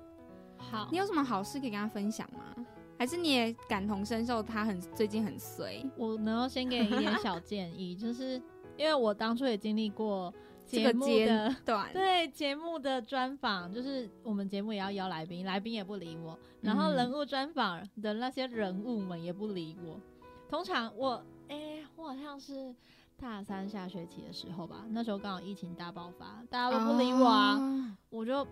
[0.57, 2.65] 好你，有什么好事可以跟他分享吗？
[2.97, 5.85] 还是你也感同身受，他很最近很随？
[5.95, 8.41] 我能够先给你一点小建议，就是
[8.75, 10.33] 因为我当初也经历过
[10.65, 11.55] 这节目个阶的。
[11.63, 20.01] 段，对节目的专访，就是我们节目也要邀来宾，来宾也不理我，然后嗯人物专访的那些人物们也不理我。
[20.49, 22.73] 通常我，哎、我好像是
[23.19, 28.47] 大三下学期的时候吧，那时候刚好疫情大爆发，大家都不理我啊，哦我就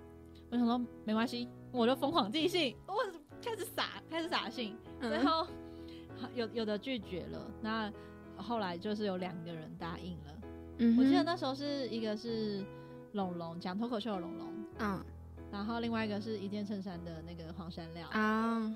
[0.50, 2.96] 我想说没关系，我就疯狂寄信，我
[3.44, 5.48] 开始撒开始撒信，嗯然后
[6.34, 7.94] 有有的拒绝了，那
[8.38, 10.34] 后来就是有两个人答应了。
[10.80, 12.66] 嗯我记得那时候是一个是
[13.14, 14.48] 龙龙讲脱口秀的龙龙，
[14.80, 15.06] 嗯
[15.52, 18.08] 然后另外一个是一件衬衫的那个黄山料。
[18.10, 18.76] 啊，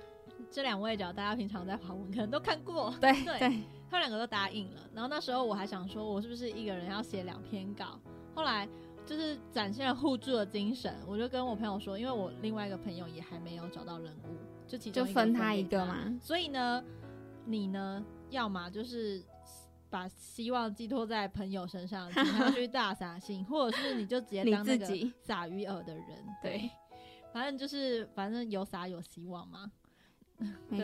[0.51, 4.81] 这两位只要大家平常在华文可能都看过，对对对，他们两个都答应了。
[4.93, 7.99] 然后那时候我还想说，我是不是一个人要写两篇稿？
[8.33, 8.67] 后来
[9.05, 16.19] 就是展现了互助的精神，我就跟我朋友说，因为我另外一个朋友也还没有找到人物，就其中就分他一给个嘛。
[16.21, 16.83] 所以呢，
[17.45, 19.23] 你呢，要么就是
[19.89, 24.85] 把希望寄托在朋友身上，请他去大撒性，或者是你就直接你当那个
[25.21, 26.05] 撒鱼饵的人。
[26.41, 26.69] 对对，
[27.33, 29.71] 反正就是反正有撒有希望嘛，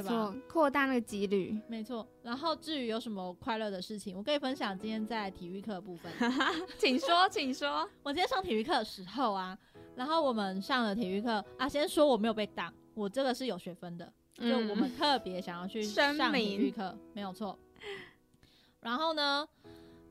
[0.04, 1.60] 没错，扩大那个几率。
[1.68, 2.08] 没错。
[2.22, 6.12] 然后至于有什么快乐的事情，我可以分享今天在体育课的部分。
[6.78, 7.90] 请说，请说。
[8.04, 9.58] 我今天上体育课的时候啊，
[9.96, 14.06] 然后我们上了体育课啊，先说我没有被挡，我这个是有学分的，
[14.36, 17.58] 就嗯我们特别想要去上体育课，没有错。
[18.82, 19.48] 然后呢，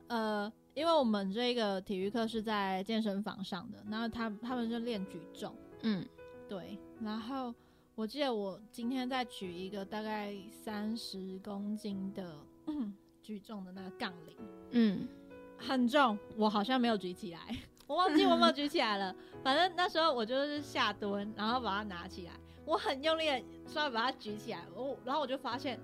[0.09, 6.05] 呃，因为我们这个体育课是在健身房上的，然后他他们就练举重，嗯，
[6.49, 7.55] 对，然后
[7.97, 12.37] 我记得我今天在举一个大概三十公斤的
[13.23, 14.37] 举重的那个杠铃，
[14.73, 15.09] 嗯，
[15.57, 17.39] 很重，我好像没有举起来，
[17.87, 19.15] 我忘记我有没有举起来了。
[19.45, 22.33] 反正那时候我就是下蹲，然后把它拿起来，
[22.65, 25.79] 我很用力的稍微把它举起来，我然后我就发现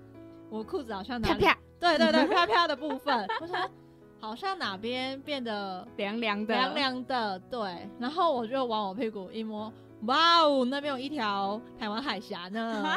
[0.49, 3.55] 我裤子好像哪里，啪啪对对对， 啪啪的部分，我说
[4.19, 9.71] 好像哪边变得凉凉的，凉凉的，对，然后我就往我屁股一摸，
[10.07, 12.83] 哇哦，那边有一条台湾海峡呢。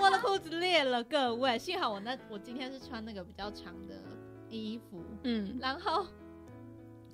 [0.00, 3.94] 我的裤子裂了，各位，幸好我那我今天是穿那个比较长的
[4.48, 6.06] 衣服，嗯，然后，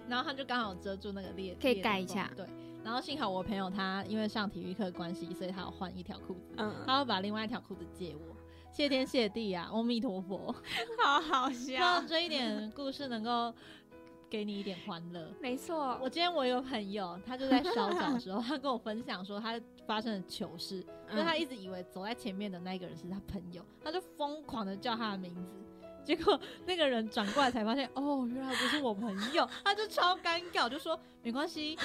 [0.07, 2.27] 然后它就刚好遮住那个裂，可以盖一下。
[2.29, 2.47] 缝对，
[2.85, 8.37] 然后幸好我朋友他因为上体育课的关系，所以他有换一条裤子，嗯，他会把另外一条裤子借我，
[8.71, 10.55] 谢天谢地啊，阿弥陀佛，
[11.03, 11.55] 好好笑。
[11.55, 13.55] 希望这一点故事能够
[14.35, 15.33] 给你一点欢乐。
[15.41, 25.63] 没错，我今天我有朋友，他就在烧脚的时候，他跟我分享说他发生的糗事，因为他一直以为走在前面的那个人是他朋友，他就疯狂的叫他的名字，
[26.05, 31.79] 结果那个人转过来才发现，哦，原来不是我朋友，他就超尴尬，就说没关系，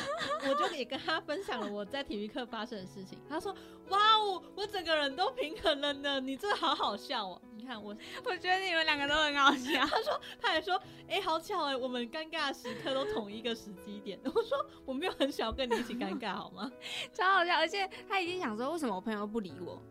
[0.47, 3.17] 我就也跟他分享了我在体育课发生的事情。
[3.29, 3.55] 他说，
[3.89, 7.41] 哇哦，我整个人都平衡了呢，你这好好笑哦。
[7.55, 9.86] 你看我， 我觉得你们两个都很好笑。
[9.86, 14.19] 他说，他还说，哎、好巧哎，我们尴尬的时刻都同一个时机点。
[14.25, 16.71] 我说我没有很想要跟你一起尴尬好吗？
[17.13, 19.82] 超好笑，而且他已经想说，为什么我朋友不理我？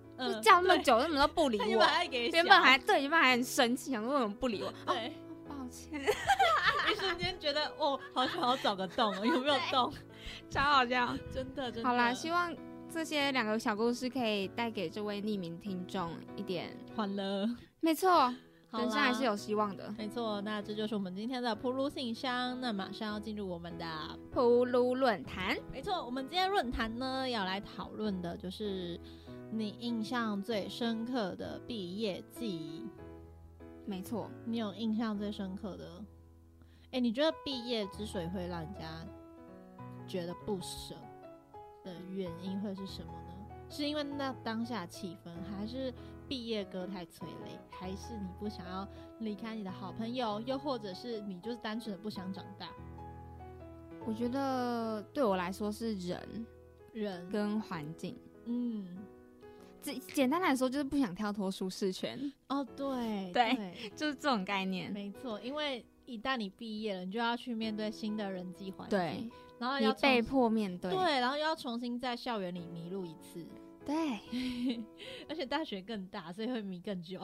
[0.42, 1.88] 叫那么，久，怎么都不理 我原本？
[1.88, 4.68] 还给原本还对，原本还很生气，想说为什么不理我？
[4.68, 5.12] 哦，对，
[5.48, 6.00] 抱歉，
[6.90, 9.92] 一瞬间觉得哦，好想要找个洞哦，有没有洞？
[10.50, 11.16] 超好笑。
[11.32, 11.88] 真的，真的。
[11.88, 12.54] 好啦，希望
[12.90, 17.48] 这些两个小故事可以带给这位匿名听众一点，欢乐，
[17.80, 18.10] 没错，
[18.70, 19.94] 好人生还是有希望的。
[19.96, 22.58] 没错，那这就是我们今天的铺路信箱。
[22.60, 23.86] 那马上要进入我们的，
[24.32, 28.98] 铺路论坛，没错，我们今天论坛呢要来讨论的就是
[29.50, 32.86] 你印象最深刻的毕业季。
[33.86, 36.04] 没错，你有印象最深刻的？
[36.92, 39.06] 哎、你觉得毕业之所以会让人家
[40.06, 40.94] 觉得不舍
[41.84, 43.34] 的原因会是什么呢？
[43.70, 45.92] 是因为那当下气氛，还是
[46.26, 48.86] 毕业歌太催泪，还是你不想要
[49.20, 52.68] 离开你的好朋友，又或者是你就是单纯的不想长大？
[54.06, 56.46] 我觉得对我来说是人
[56.92, 58.16] 人跟环境。
[58.46, 58.86] 嗯，
[59.82, 64.92] 简简单来说，就是不想跳脱舒适圈，哦，对 对就是这种概念。
[64.92, 70.90] 没错，因为一旦你毕业了，你就要去面对新的人际环境，对，然后要被迫面对。
[70.90, 73.46] 对，然后又要重新在校园里迷路一次，
[73.86, 73.94] 对，
[75.28, 77.20] 而且大学更大，所以会迷更久。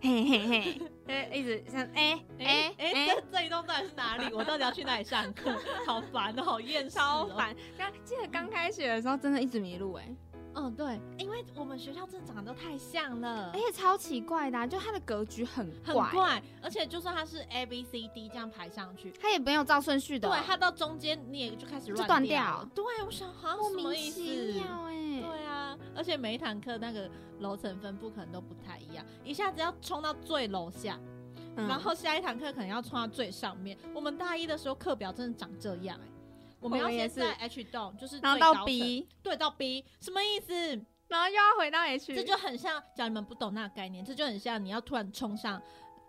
[0.00, 4.32] 嘿 嘿嘿，呃，一直像哎哎哎，哎，这这一栋到底是哪里？
[4.34, 5.56] 我到底要去哪里上课？
[5.86, 6.90] 好烦哦，好厌哦。
[6.90, 7.54] 超烦。
[7.76, 10.08] 刚记得刚开学的时候，真的一直迷路哎，
[10.58, 13.60] 嗯，对，因为我们学校真的长得都太像了而。
[13.60, 22.68] 且超奇怪的啊，就它的格局很很怪，而且就算它是 A B C D 这样排上去，它也没有照顺序的，对，它到中间你也就开始乱断掉掉。
[22.74, 24.58] 对，我想好像莫什么意名其思？
[24.58, 24.94] 妙哎。
[25.20, 30.98] 对啊，而且每一堂课那个楼层分布可能都不太一样，一下子要冲到最楼下，
[31.56, 33.76] 嗯然后下一堂课可能要冲到最上面。
[33.92, 36.06] 我们大一的时候课表真的长这样哎、
[36.60, 40.52] 我们要先在 H 栋，就是然后到 B，对到 B，什么意思？
[41.08, 45.60] 然后又要回到 H，这就很像，假如你们不懂那个概念，这就很像你要突然冲上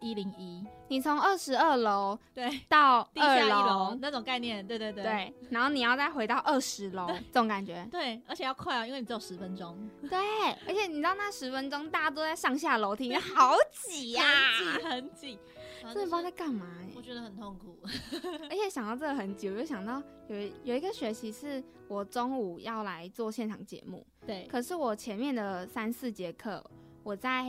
[0.02, 7.88] 一零一，你从二十二楼对，到二地下一楼楼，那种概念，对对对对，然后你要再回到二十楼，这种感觉。
[7.90, 10.20] 对，而且要快哦，因为你只有十分钟，对，
[10.68, 15.40] 而且你知道那十分钟大家都在上下楼梯，好挤呀、很挤很挤，
[15.82, 17.78] 真的不知道在干嘛哎、我觉得很痛苦。
[18.50, 26.64] 而且想到这个很久，我就想到有有一个学期是我中午要来做现场节目，对，可是我前面的三四节课
[27.04, 27.46] 我在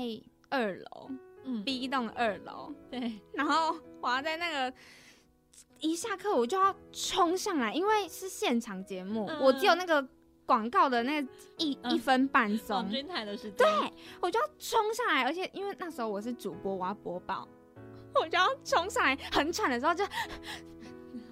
[0.48, 1.11] 二楼
[1.44, 4.76] 嗯，B 栋二楼，对， 然后我要在那个
[5.80, 10.07] 一下课我就要冲上来，因为是现场节目，嗯我只有那个
[10.44, 11.20] 广告的那
[11.59, 13.44] 一、嗯一分半钟网，军台的时。
[13.52, 13.66] 间，对，
[14.20, 17.46] 我就要冲上来，而且因为那时候我是主播，我要播报，
[18.14, 20.04] 我就要冲上来，很喘的时候就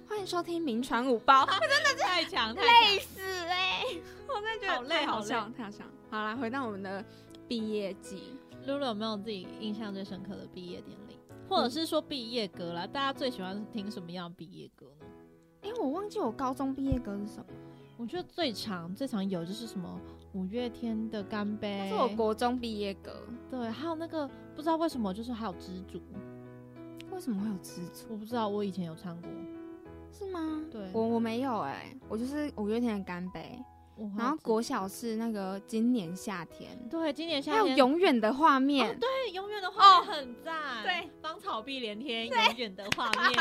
[0.07, 3.83] 欢迎收听《名传五报》，太强，太强，累死哎、
[4.27, 5.83] 我真的觉得好累好笑，太好笑。
[6.09, 7.03] 好啦，回到我们的
[7.47, 8.33] 毕业季，
[8.65, 11.17] 露露有没有自己印象最深刻的毕业典礼，
[11.47, 12.87] 或者是说毕业歌啦？
[12.87, 15.05] 大家最喜欢听什么样的毕业歌呢？
[15.61, 17.45] 哎、我忘记我高中毕业歌是什么，
[17.97, 19.99] 我觉得最常最常有就是什么
[20.33, 21.77] 五月天的《干杯。
[21.77, 23.21] 那》，是我国中毕业歌，
[23.51, 26.01] 对，还有那个不知道为什么就是还有知足，
[27.19, 28.05] 为为什么会有蜘蛛？
[28.11, 29.29] 我不知道，我以前有唱过。
[30.09, 30.63] 是吗？
[30.71, 33.61] 对我我没有哎、我就是五月天的干杯，
[34.17, 43.39] 然后像国小是那个今年夏天，对今年夏还有永远的画面，对永远的哦画面很赞，对，芳草碧连天，永远的画面。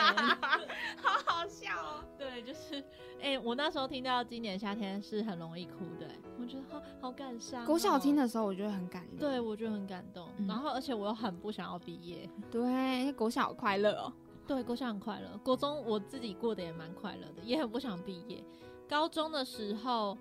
[1.03, 2.05] 好好笑哦。
[2.19, 2.83] 对，就是，
[3.23, 9.19] 哎、我那时候听到今年夏天是很容易哭的、哎我觉得好好感伤、国小听的，的时候，我觉得很感动。
[9.19, 10.29] 对我觉得很感动。
[10.39, 12.31] 嗯然后，而且我又很不想要毕业。
[12.49, 14.13] 对，因为国小好快乐哦。
[14.47, 18.43] 对，国小很快乐，国中我自己过得也蛮快乐的，也很不想毕业。
[18.89, 20.17] 高中的时候，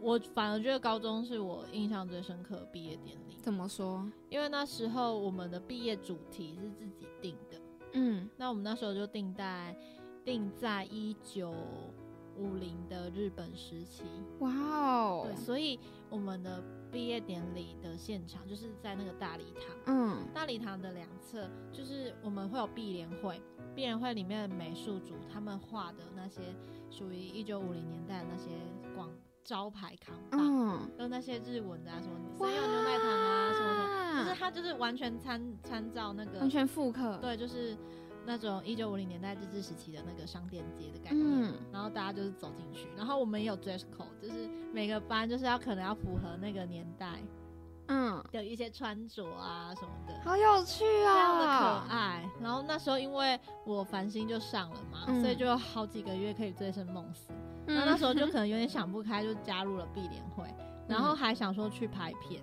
[0.00, 4.08] 我反而觉得高中是我印象最深刻的毕业典礼，怎么说？
[4.28, 7.58] 因为那时候我们的毕业主题是自己定的。
[7.94, 9.76] 嗯，那我们那时候就定在
[10.24, 11.54] 定在一九
[12.36, 14.04] 五零的日本时期，
[14.40, 19.76] 哇哦对，，所以我们的毕业典礼的现场就是在那个大礼堂。
[19.86, 23.40] 嗯大礼堂的两侧就是我们会有毕联会，
[23.74, 26.42] 毕联会里面的美术组他们画的那些
[26.90, 28.50] 属于一九五零年代的那些
[28.94, 29.10] 广
[29.48, 37.74] 招牌扛棒，嗯，跟那些日文的啊什么三友牛奶糖啊什么的，就是它就是完全参参照那个完全复刻。，对，就是
[38.26, 41.26] 那种一九五零年代日治时期的那个商店街的概念。
[41.26, 47.06] 嗯然后大家就是走进去，然后我们也有 dress code，就是每个班就是要可能要符合那个年代
[47.86, 51.82] 嗯，的一些穿着啊什么的，好有趣啊非常的可哦。
[51.88, 52.30] 爱。
[52.38, 57.32] 然后那时候因为我繁星就上了嘛，嗯所以就好几个月可以醉生梦死。
[57.68, 60.44] 嗯那那时候就可能有点想不开，就加入了碧联会，
[60.88, 62.42] 然后还想说去拍片。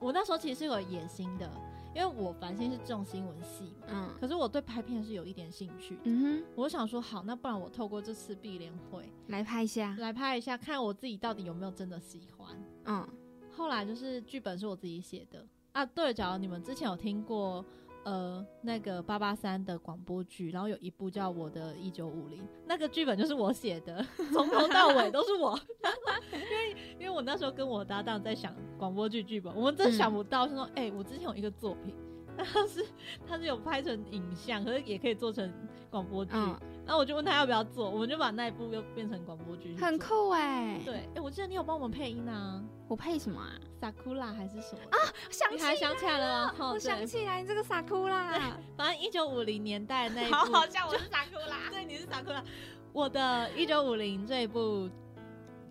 [0.00, 1.48] 我那时候其实是有野心的，
[1.94, 5.96] 因为我繁星是重新闻系嘛，嗯可是我对拍片是有一点兴趣。
[6.02, 9.94] 嗯哼我想说，好，那不然我透过这次碧联会，来拍一下。
[10.00, 12.48] 来拍一下，看我自己到底有没有真的喜欢。
[12.86, 13.06] 嗯，
[13.54, 15.86] 后来就是剧本是我自己写的啊。
[15.86, 17.64] 对，假如你们之前有听过
[18.04, 25.58] 呃那个八八三的广播剧，然后有一部叫《我的一九五零》，那个剧本就是我写的，从头到尾都是我。
[26.32, 31.94] 因为因为我那时候跟我搭档在想广播剧剧本，我们真想不到，就说哎、我之前有一个作品。
[32.34, 32.82] 它是
[33.28, 35.52] 它是有拍成影像，可是也可以做成
[35.90, 36.32] 广播剧。
[36.34, 39.76] 嗯然后我就问他要不要做，我们就把那一部又变成广播剧。
[39.76, 40.80] 很酷哎。
[40.84, 42.60] 对，哎、我记得你有帮我们配音啊
[42.92, 44.98] 我配什么啊？，Sakura 还是什么啊？
[45.30, 51.56] 想起来想起来了我想，起来这个傻哭啦， 反正一九五零年代那一部， 好好笑，我是傻哭啦。
[51.72, 52.44] 对，你是 Sakura。
[52.92, 54.90] 我的一九五零这一部，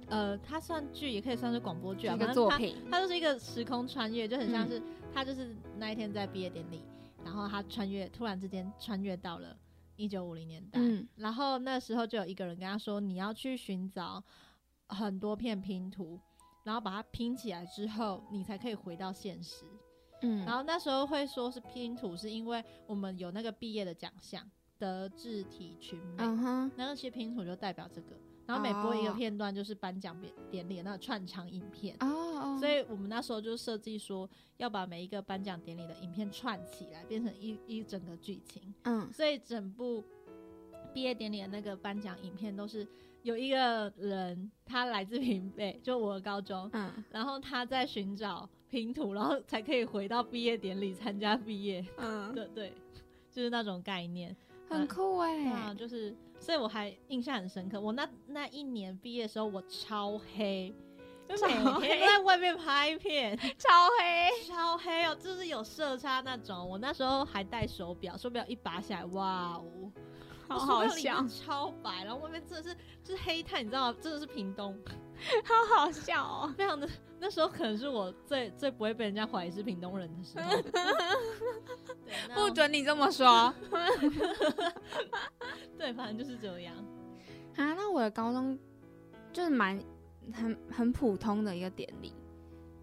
[0.07, 4.81] 呃，它算剧，也可以算是广播剧啊，一个作品，它就是一个时空穿越，就很像嗯是、
[5.13, 6.81] 他就是那一天在毕业典礼，
[7.23, 9.55] 然后他穿越，突然之间穿越到了
[9.95, 14.23] 一九五零年代，嗯然后那时候就有一个人跟他说，你要去寻找
[14.87, 16.19] 很多片拼图，
[16.63, 19.65] 然后把它拼起来之后，你才可以回到现实。
[20.21, 24.47] 嗯，然后那时候会说是拼图，是因为我们有那个毕业的奖项，
[24.77, 28.15] 德智体群美，嗯哼，那那些拼图就代表这个。
[28.45, 31.95] 然后每播一个哦片段就是颁奖典典礼的那个串场影片。
[32.01, 38.73] 哦哦，所以我们那时候就设计说，要把每一个颁奖典礼的影片串起来，变成一一整个剧情。
[38.83, 40.03] 嗯所以整部
[40.93, 42.85] 毕业典礼的那个颁奖影片都是
[43.23, 46.91] 有一个人，他来自平北，就我的高中，嗯。
[47.09, 51.85] 然后他在寻找拼图，然后才可以回到毕业典礼参加毕业。
[51.97, 52.73] 嗯， 对对，
[53.31, 54.35] 就是那种概念。
[54.69, 57.79] 很酷哎啊，哎，就是，所以我还印象很深刻。
[57.79, 60.73] 我那那一年毕业的时候，我超黑，
[61.27, 63.69] 就每天都在外面拍片， 超
[63.99, 66.69] 黑，超黑哦，就是有色差那种。
[66.69, 69.91] 我那时候还戴手表，手表一拔下来，哇哦，
[70.59, 73.97] 好好笑超白，然后外面真的是就是黑炭，你知道吗？
[74.01, 74.77] 真的是屏东，
[75.45, 76.53] 好好笑哦。
[76.57, 76.89] 非常的。
[77.23, 80.57] 那时候可能是我最最不会被人家怀疑是屏东人的时候。
[82.33, 83.53] 不准你这么说啊！
[85.77, 86.75] 对，反正就是这样。
[87.55, 88.57] 啊那我的高中
[89.31, 89.79] 就是蛮
[90.33, 92.11] 很很普通的一个典礼，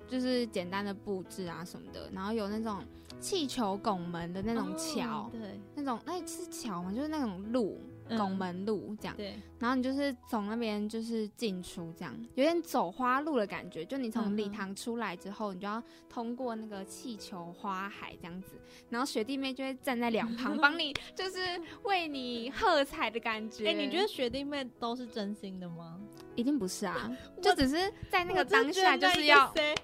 [0.08, 2.82] 就是简单的布置啊什么的，然后有那种
[3.20, 6.92] 气球拱门的那种桥，哦对那种那是桥吗？
[6.92, 13.84] 就是那种路嗯拱门路这样，对，然后你就是从那边就是进出这样，有点走花路的感觉。
[13.84, 18.52] 就你从礼堂出来之后，你就要通过那个气球花海这样子，
[18.90, 21.38] 然后学弟妹就会站在两旁帮你，就是
[21.82, 23.68] 为你喝彩的感觉。
[23.68, 26.00] 哎、你觉得学弟妹都是真心的吗？
[26.34, 27.10] 一定不是啊？
[27.42, 29.74] 就只是在那个当下就是要，谁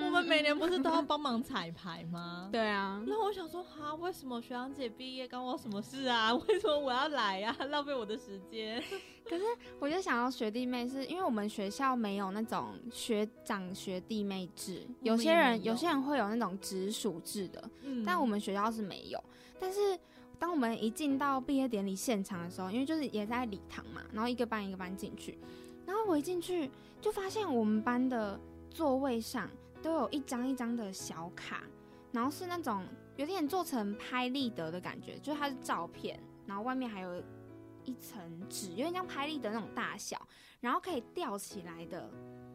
[0.00, 2.48] 我们每年不是都要嗯帮忙彩排吗？
[2.52, 6.32] 对啊，那我想说，哈，为什么学长姐毕业关我什么事啊？
[6.48, 8.82] 为什么我要来呀、 浪费我的时间。
[9.24, 9.44] 可是
[9.78, 19.22] 我就想要学弟妹是，因为我们学校没有那种学长学弟妹制，有些人有有些人会有那种直属制的，嗯但我们学校是没有。
[19.60, 19.98] 但是
[20.38, 25.38] 当我们一进到毕业典礼现场的时候，因为就是也在礼堂嘛，然后一个班一个班进去，
[25.86, 26.68] 然后我一进去
[27.00, 28.38] 就发现我们班的
[28.70, 29.48] 座位上
[29.82, 31.64] 都有一张一张的小卡，
[32.12, 32.84] 然后是那种
[33.16, 37.22] 有点做成拍立得的感觉，就是它是照片，然后外面还有
[37.84, 40.16] 一层纸，有点像拍立得那种大小，
[40.60, 42.08] 然后可以吊起来的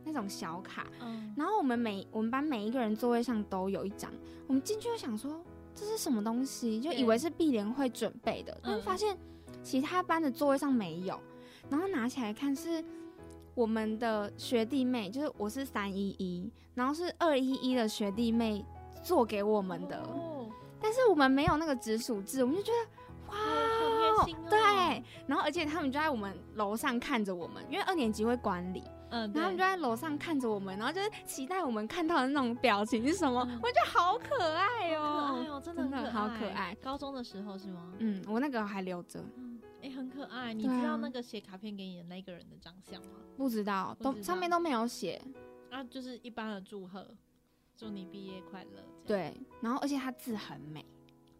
[0.05, 0.87] 那种小卡。
[1.01, 4.11] 嗯，然后我们每我们班每一个人座位上都有一张，
[4.47, 5.43] 我们进去就想说
[5.75, 9.17] 这是什么东西，就以为是碧莲会准备的，但发现
[9.61, 11.19] 其他班的座位上没有，
[11.69, 12.83] 然后拿起来看是
[13.57, 18.63] 我们的学弟妹，就是我是三一一，然后是二一一的学弟妹
[19.01, 20.47] 做给我们的，哦。
[20.79, 28.83] 但是我们没有那个直属制，我们就觉得哇对，然后而且他们就在我们楼上看着我们，因为二年级会管理。
[29.09, 33.59] 嗯，然后他们就在楼上看着我们，然后就是期待我们看到的那种表情是什么，嗯。
[33.63, 36.77] 我觉得好可爱好哦、可爱哦，真的真的好可爱。
[36.79, 37.91] 高中的时候是吗？
[37.97, 40.53] 嗯，我那个还留着，嗯，哎，很可爱。
[40.53, 43.19] 你知道那个写卡片给你的那个人的长相吗？
[43.35, 45.21] 不知道都上面都没有写，
[45.69, 47.07] 啊，就是一般的祝贺，
[47.75, 48.83] 祝你毕业快乐。
[49.05, 50.85] 对，然后而且他字很美，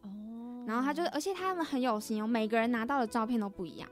[0.04, 3.90] 哦，然后他就而且他们很有心哦，每个人拿到的照片都不一样，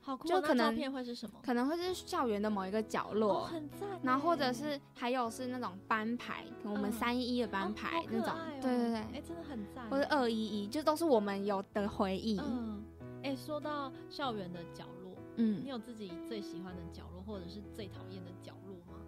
[0.00, 1.38] 好酷哦，就可能照片会是什么？
[1.42, 3.44] 可能会是校园的某一个角哦，落。
[3.44, 3.88] 很赞。
[4.02, 9.88] 然后或者是还有是那种班牌，我们嗯三一一的班哦牌好那种，哦对对对，哎，真的很赞。
[9.90, 12.40] 或者二一一，就都是我们有的回忆。
[12.40, 12.82] 嗯，
[13.22, 18.98] 哎，说到校园的角落，嗯你，有自己最喜欢的角落，或者是最讨厌的角落吗？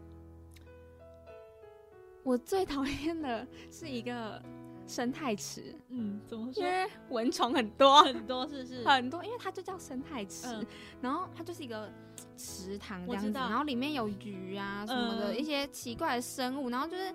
[2.23, 4.43] 我最讨厌的是一个
[4.87, 8.03] 生态池，嗯，怎么说因为蚊虫很多。
[8.03, 8.85] 很多是不是？
[8.89, 10.67] 很多，因为它就叫生态池，嗯
[11.03, 11.91] 然后它就是一个
[12.37, 17.13] 池塘这样子，然后里面有鱼啊什么的、嗯一些奇怪的生物，然后就是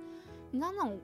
[0.52, 1.02] 你知道那种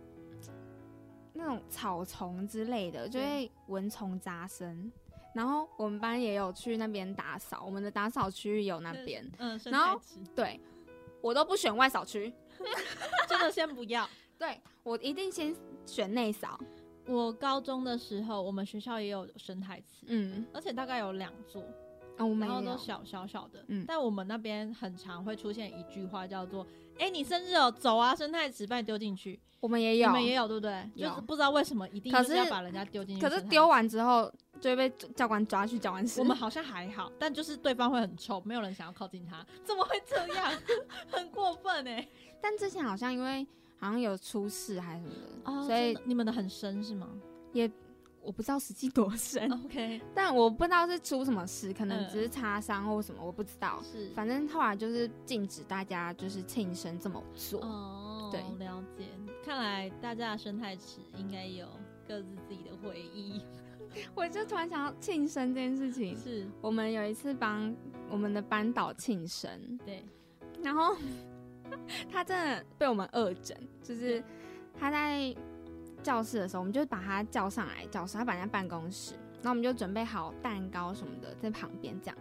[1.33, 4.91] 那种草丛之类的，就会蚊虫杂生。
[5.35, 9.99] 然后我们班也有去那边打扫，我们的打扫区域有那边，嗯，生然后
[10.33, 10.57] 对
[11.21, 12.33] 我都不选外扫区，
[13.27, 14.09] 真的先不要。
[14.39, 15.55] 对我一定先
[15.85, 16.59] 选内扫。
[17.05, 21.61] 我高中的时候，我们学校也有生态池，嗯，而且大概有两座，
[22.17, 23.63] 啊，我们，然后都小小小的。
[23.67, 26.65] 嗯但我们那边很常会出现一句话，叫做
[26.99, 29.39] “哎、你生日哦，走啊，生态池把你丢进去”。
[29.61, 30.89] 我们也有，我们也有对不对？
[30.95, 33.21] 就是不知道为什么一定就是要把人家丢进去。
[33.21, 34.31] 可是丢，完之后
[34.61, 36.19] 就会被教官抓去教官室。
[36.19, 40.53] 我们好像还好，但就是对方会很臭，没有人想要靠近他，怎么会这样？
[41.09, 42.07] 很过分哎、
[42.39, 43.45] 但之前好像因为
[43.79, 47.09] 好像有出事还是什么的，哦，所以的你们的很深是吗
[48.25, 49.49] 我不知道实际多深？
[49.65, 53.81] OK， 但我不知道是出什么事，可能嗯只是擦伤或什么，我不知道。
[53.83, 57.61] 是反正后来就是禁止大家就是庆生这么做。
[57.61, 59.05] 哦，对了解。
[59.43, 61.67] 看来大家的生态池应该有
[62.07, 63.41] 各自自己的回忆。
[64.13, 67.73] 我就突然想到庆生这件事情，是，我们有一次帮
[68.09, 70.03] 我们的班导庆生，对，
[70.61, 70.97] 然后
[72.11, 74.21] 他真的被我们恶整，就是
[74.77, 75.33] 他在
[76.05, 82.17] 教室的时候，我们就把他叫上来教室，他本来在办公室，然后我们就准备好蛋糕什么的在旁边这样，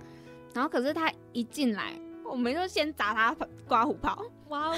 [0.55, 1.93] 然后可是他一进来，
[2.25, 3.37] 我们就先砸他
[3.69, 4.25] 刮胡泡。
[4.49, 4.77] 哇哦，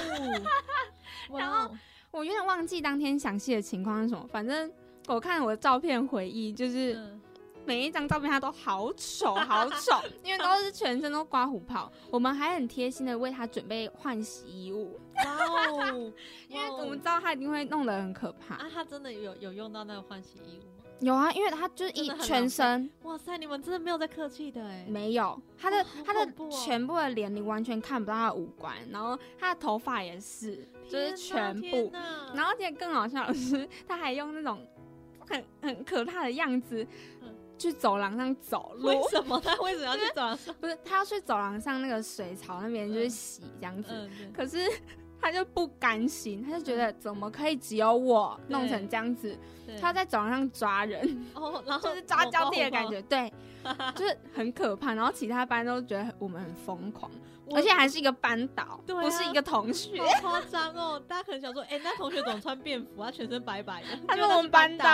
[1.39, 1.79] 然哇哦，
[2.11, 4.71] 我有点忘记当天详细的情况是什么，反正
[5.07, 7.21] 我看我的照片回忆，就是嗯
[7.67, 11.91] 每一张照片他都好丑好丑， 因为都是全身都刮胡泡。
[12.11, 16.12] 我们还很贴心的为他准备换洗衣物，哇哦，
[16.49, 18.55] 因为我们知道他一定会弄得很可怕。
[18.55, 20.73] 啊，他真的有有用到那个换洗衣物吗？
[21.01, 24.87] 有啊，因为他就是一全身哇塞，你们真的没有在客气的哎。
[24.89, 31.93] 没有他的他的全部的脸，你完全看不到他的五官，然后他的头发也是，就是全部。
[32.33, 34.67] 然后后而且更好笑的是，他还用那种
[35.29, 37.16] 很很可怕的样子嗯
[37.59, 38.89] 去走廊上走路。
[38.89, 40.55] 为什么他为什么要去走廊上？
[40.61, 44.59] 不是，他要去走廊上那个水槽那边就是洗这样子，可是
[45.21, 49.37] 他就不甘心，他就觉得怎么可以只有我弄成这样子？
[49.81, 53.33] 他在走廊上抓人，哦，然后 就是抓交替的感我觉，对，
[53.97, 54.95] 就是很可怕。
[54.95, 57.11] 然后其他班都觉得我们很疯狂，
[57.53, 60.01] 而且还是一个班导，对啊不是一个同学。
[60.01, 61.03] 好夸张哦！
[61.09, 63.11] 大家可能想说，哎、那同学怎么穿便服啊？
[63.11, 64.85] 全身白白的， 他是我们班导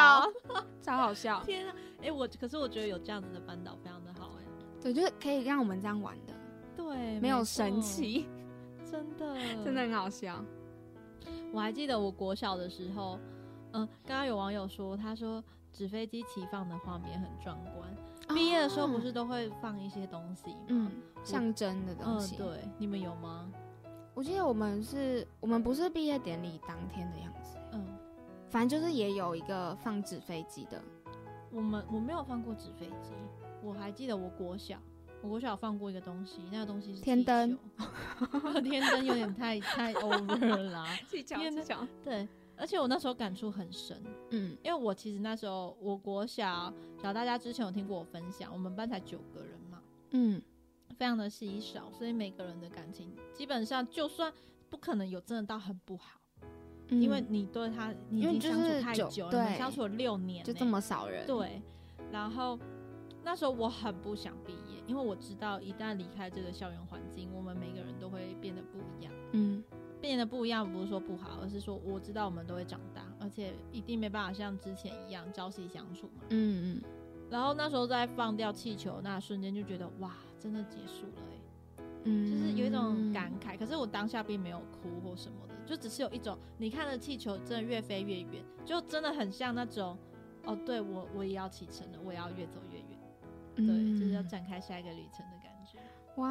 [0.49, 1.43] 导。，超好笑。
[1.45, 1.75] 天啊！
[2.03, 4.45] 哎、我可是我觉得有这样子的班导非常的好哎、
[4.81, 6.33] 对，就是可以让我们这样玩的，
[6.75, 8.27] 对，没有错生，气，
[8.93, 9.35] 真的
[9.65, 9.81] 真的。
[9.81, 10.45] 很好笑。
[11.51, 13.19] 我还记得我国小的时候，
[13.73, 18.37] 嗯、刚刚有网友说，他说纸飞机齐放的画面很壮观。
[18.37, 20.61] 毕业的时候不哦是都会放一些东西吗？
[20.69, 20.91] 嗯
[21.25, 22.37] 象征的东嗯，西。
[22.37, 23.51] 对，你们有吗？
[24.15, 27.87] 我记得我们是，我们不是毕业典礼当天的样子，嗯，
[28.51, 30.83] 反正就是也有一个放纸飞机的，
[31.51, 33.13] 我们我没有放过纸飞机，
[33.63, 34.77] 我还记得我国小，
[35.23, 37.57] 我国小放过一个东西，那个东西是天灯，
[38.65, 40.87] 天灯有点太太 over 了啦。
[41.09, 50.43] 技巧天哪巧，对，而且我那时候感触很深，嗯因为我其实那时候我国小，小大家之前有听过我分享，我们班才九个人嘛，嗯
[50.99, 54.33] 非常的稀少，所以每个人的感情基本上就算
[54.69, 56.21] 不可能有真的到很不好，
[56.89, 61.63] 嗯，因为你对他你已经相处太久了，你们相处了六年、就这么少人，，对，
[62.11, 62.59] 然后
[63.25, 69.13] 那时候我很不想毕业，因为我知道一旦离开这个校园环境，我们每个人都会变得不一样。
[69.33, 69.65] 嗯
[70.03, 76.25] 变得不一样，不是说不好，而是说我知道我们都会长大，而且一定没办法像之前一样朝夕相处嘛。
[76.29, 76.83] 嗯嗯
[77.31, 83.57] 然后那时候在放掉气球那瞬间，就觉得哇，真的结束了哎、嗯，就是有一种感慨。
[83.57, 89.97] 可是我当下并没有哭或什么的，就只是有一种你看着气球真的越飞越远，就真的很像那种
[90.45, 92.72] 哦，对我我也要启程了，我也要越走越
[93.57, 95.79] 对，就是要展开下一个旅程的感觉。
[96.17, 96.31] 哇，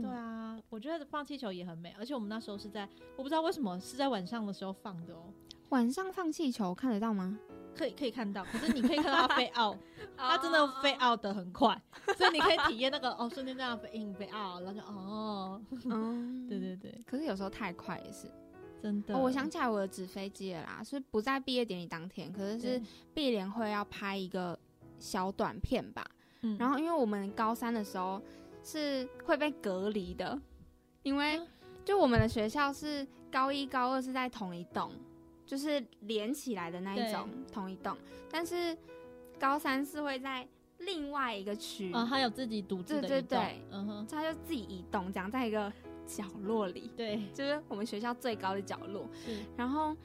[0.00, 5.32] 对啊，我觉得放气球也很美，而且我们那时候是在我不知道为什么是在晚上的时候放的哦。
[5.68, 7.38] 晚上放气球看得到吗？
[7.74, 9.76] 可以可以看到，可是你可以看到它飞 out，
[10.16, 11.80] 它真的飞 out 的很快，
[12.18, 18.30] 所以你可以体验那个哦，瞬间这样飞 in 飞 out，然后就哦，嗯， 对对对，可是有时候太快也是。
[18.82, 19.14] 真的。
[19.14, 22.82] 哦，我想起来我的纸飞机了啦，是不在毕业典礼当天，可是是对
[23.14, 24.58] 毕业联会要拍一个
[24.98, 26.04] 小短片吧。
[26.42, 26.56] 嗯。
[26.58, 28.20] 然后因为我们高三的时候
[28.62, 30.38] 是会被隔离的，
[31.02, 31.46] 因为啊
[31.84, 34.92] 就我们的学校是高一高二是在同一栋，
[35.44, 37.96] 就是连起来的那一种同一栋，
[38.30, 38.76] 但是
[39.38, 40.46] 高三是会在
[40.78, 43.62] 另外一个区，哦，他有自己独自的对对对。
[43.70, 45.72] 嗯哼，他就自己移动，这样在一个
[46.06, 49.08] 角落里，对，就是我们学校最高的角落。
[49.24, 49.96] 是，然后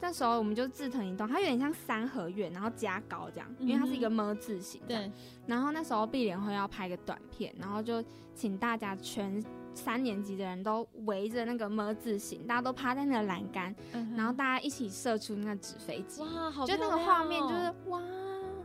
[0.00, 4.80] 那时候我们就自成一栋，它有点像三合院，然后加高这样，因为它是一个么字形。。
[4.88, 5.10] 对，
[5.46, 8.02] 然后那时候毕联会要拍一个短片，然后就
[8.34, 9.42] 请大家全
[9.74, 16.22] 三年级的人都围着那个么字形，大家都趴在那个栏杆，嗯然后大家一起射出那个纸飞机。
[16.22, 18.00] 哇，好就那个画面就哦是哇，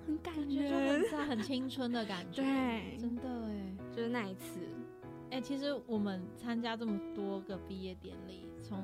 [0.07, 1.11] 很感感觉就人很。
[1.11, 3.75] 赞，很青春的感觉，对，真的哎。
[3.95, 4.59] 就是那一次。
[5.31, 8.79] 哎、其实我们参加这么多个毕业典礼，从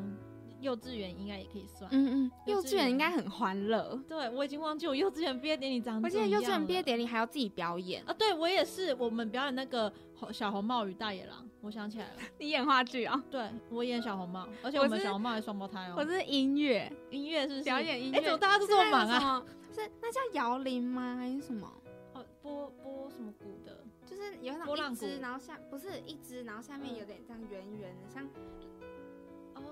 [0.61, 1.89] 幼稚园应该也可以算。
[1.91, 3.99] 嗯嗯，幼稚园应该很欢乐。
[4.07, 13.21] 对，我已经忘记我幼稚园毕业典礼长我记得幼稚园毕业典礼还要自己表演，啊，对我也是，我们表演那个红小红帽与大野狼，我想起来了， 你演话剧啊？
[13.29, 15.95] 对我演小红帽，而且我们小红帽还双胞胎哦。
[15.97, 19.17] 我是音乐音乐是表演音乐，哎、怎么大家都这么忙啊？
[19.17, 19.45] 啊？
[19.73, 21.15] 是那叫摇铃吗？
[21.17, 21.67] 还是什么？
[22.13, 23.83] 哦，拨拨什么鼓的？
[24.05, 28.29] 就是有那拨浪鼓种一支，然后下不是一只，然后下面有点这样圆圆的，像哦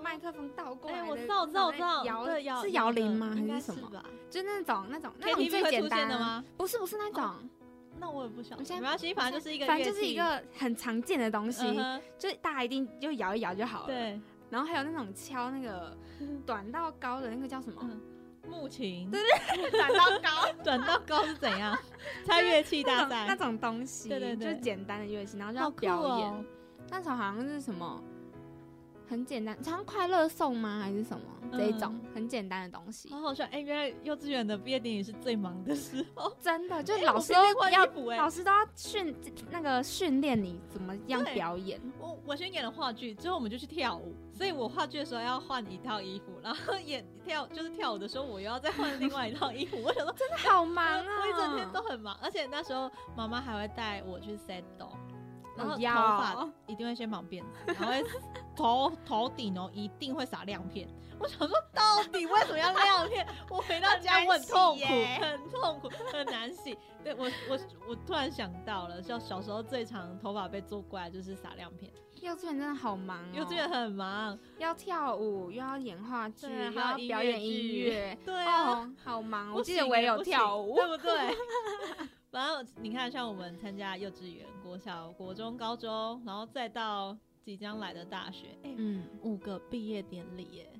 [0.02, 1.10] 麦克风倒过哎、来的。
[1.10, 3.34] 我知道，我知道，我知道，摇对，摇是摇铃吗？
[3.34, 3.88] 还是什么？
[3.90, 6.44] 吧就那种那种那种最简单的吗？
[6.56, 7.48] 不是不是那种，
[7.98, 11.64] 那我也不晓得，我现在没关系，反正就是一个反正就是一个很常见的东西，
[12.18, 13.86] 就是大家一定就摇一摇就好了。。
[13.86, 14.20] 对，
[14.50, 15.96] 然后还有那种敲那个
[16.46, 17.80] 短到高的那个叫什么？
[17.82, 18.00] 嗯
[18.48, 19.20] 木琴，对
[19.54, 20.52] 对短到高。
[20.64, 21.78] 短到高是怎样？
[22.24, 26.28] 猜乐器大赛那种东西，对对对就简单的乐器，然后就要表演。
[26.32, 26.44] 哦
[26.92, 28.02] 那时候好像是什么
[29.10, 30.80] 很简单，唱快乐颂吗？
[30.80, 33.10] 还是什么、这一种嗯很简单的东西？
[33.10, 33.44] 好好笑！
[33.50, 37.40] 哎、原来幼稚园的毕业典礼是最忙的时候， 真的，就哎老师都
[37.70, 37.84] 要，
[38.16, 39.12] 老师都要训
[39.50, 41.80] 那个训练你怎么样表演。
[41.98, 49.76] 我我先演了话剧，之后我们就去跳舞，所以我话剧的时候要换一套衣服，然后演跳就是跳舞的时候，我又要再换另外一套衣服。
[49.82, 51.04] 我想说， 真的好忙啊！
[51.20, 54.88] 我一整天都很忙，而且那时候妈妈还会带我去 set 斗，
[55.56, 58.04] 然后头哦要发一定会先绑辫子，然后会
[58.56, 60.88] 头头顶哦一定会撒亮片。
[61.20, 63.26] 我想说，到底为什么要亮片？
[63.50, 64.84] 我回到家我很痛苦，
[65.20, 66.76] 很痛苦，很难洗。
[67.04, 71.92] 对我我我突然想到了，像小时候最长头发被做过来就是撒亮片。
[72.22, 79.52] 幼稚园真的好忙哦，幼稚园很忙，要跳舞，又要演话剧，对又要还有音乐表演音剧乐，对啊，哦，好忙。
[79.52, 81.36] 我记得我也有跳舞，对不对？
[82.30, 90.72] 反正你看，像我们参加幼稚园、国小、国中、高中，然后再到即将来的大学，哎、嗯，五个毕业典礼耶，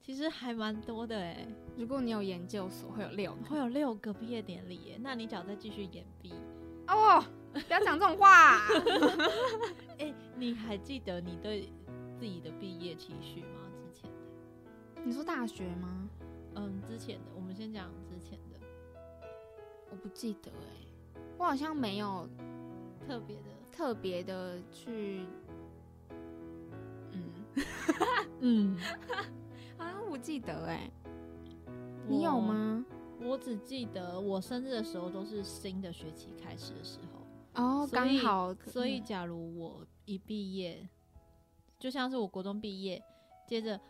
[0.00, 4.98] 其实还蛮多的哎，如果你有研究所，会有六个会有六个毕业典礼耶。
[5.00, 6.32] 那你只要再继续演毕，
[6.86, 7.24] 哦。
[7.50, 8.58] 不要讲这种话，
[9.98, 11.72] 哎、你还记得你对
[12.16, 13.58] 自己的毕业期许吗？
[13.82, 16.08] 之前的，你说大学吗？
[16.54, 17.90] 嗯，之前的，我们先讲
[19.90, 22.28] 我不记得哎、我好像没有
[23.06, 25.24] 特别的，特别的去，
[27.12, 27.32] 嗯，
[28.40, 28.78] 嗯，
[29.78, 30.90] 好像不记得哎、
[32.06, 32.84] 你有我吗？
[33.20, 36.98] 我我只记得我生日的时候都是新的学期开始的时
[37.54, 40.88] 候，哦，刚好，所以假如我一毕业，
[41.78, 43.02] 就像是我国中毕业，
[43.46, 43.80] 接着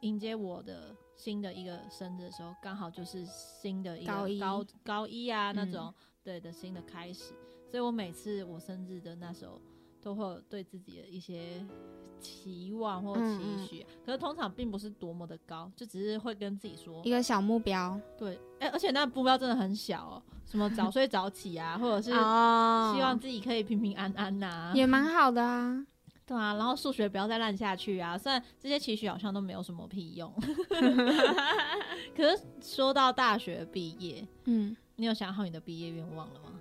[0.00, 4.38] 迎接我的新的一个生日的时候，刚好就是新的一个高一。
[4.40, 5.72] 高高一啊那嗯。
[5.72, 7.34] 种、对的新的开始，
[7.70, 9.60] 所以我每次我生日的那时候
[10.00, 11.64] 都会有对自己的一些
[12.18, 18.00] 期望或期许，可是通常并不是多么的高，就只是会跟自己说一，个小目标。
[18.16, 22.92] 对，哎、而且那目标真的很小哦，什么早睡早起啊，或者是哦。
[22.94, 25.86] 希望自己可以平平安安呐、也蛮好的啊。
[26.26, 28.16] 对啊，然后数学不要再烂下去啊！
[28.16, 30.32] 虽然这些期许好像都没有什么屁用，
[32.16, 36.52] 可是说到大学毕业，嗯，你有想好你的毕业愿望了吗？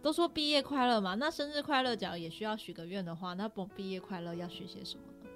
[0.00, 5.26] 都说毕业快乐嘛，那生日快乐假如也需要许个愿的话，那不毕业快乐要许些什么呢？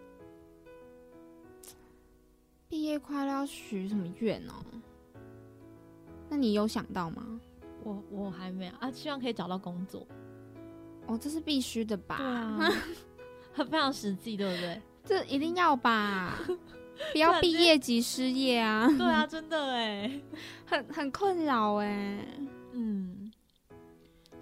[2.69, 4.55] 毕业快乐要许什么愿哦？
[6.31, 7.41] 那你有想到吗？
[7.83, 10.07] 我我还没有啊，希望可以找到工作。
[11.09, 12.17] 哦，这是必须的吧？
[12.17, 12.73] 对啊，
[13.53, 14.81] 很非常实际，对不对？
[15.05, 16.39] 这一定要吧？
[17.13, 20.21] 不要毕业即失业啊， 对啊，真的哎，
[20.65, 22.25] 很很困扰哎。
[22.73, 23.33] 嗯，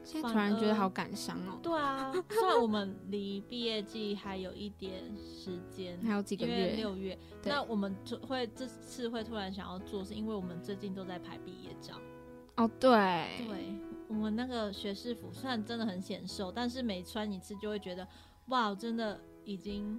[0.05, 1.59] 现在突然觉得好感伤哦。
[1.63, 2.13] 对啊。
[2.29, 11.95] 虽然我们离毕业季还有一点时间，还有几个月，六月，那我们就会这次会突然想要做，是因为我们最近都在拍毕业照。
[12.57, 12.91] 哦，对，
[13.49, 13.75] 对，
[14.07, 18.07] 我们那个学士服虽然真的很显瘦，但是每穿一次就会觉得，
[18.51, 19.99] 哇，真的已经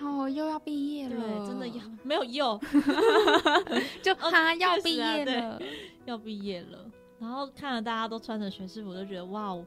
[0.00, 2.58] 哦，又要毕业了对了，，真的要没有又
[4.02, 5.60] 就哦他要毕业了，
[6.06, 9.64] 要毕业了，然后看了大家都穿着学士服，就觉得哇哦，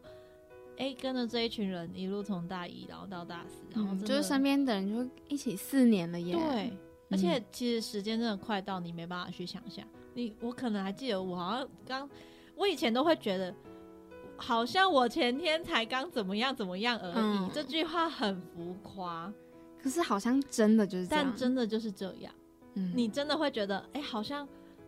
[0.77, 6.34] 哎，跟着这一群人一路从大一然后到大四，然后嗯，就是身边的人就一起四年了耶。
[6.34, 6.73] 对，
[7.11, 9.86] 而且嗯其实时间真的快到你没办法去想象。
[10.15, 12.09] 你我可能还记得，我好像刚，
[12.55, 13.53] 我以前都会觉得，
[14.38, 17.13] 好像我前天才刚怎么样怎么样而已。
[17.15, 19.31] 嗯这句话很浮夸，
[19.81, 22.34] 可是好像真的就是这样，但真的就是这样。
[22.75, 24.47] 嗯你真的会觉得，哎、好像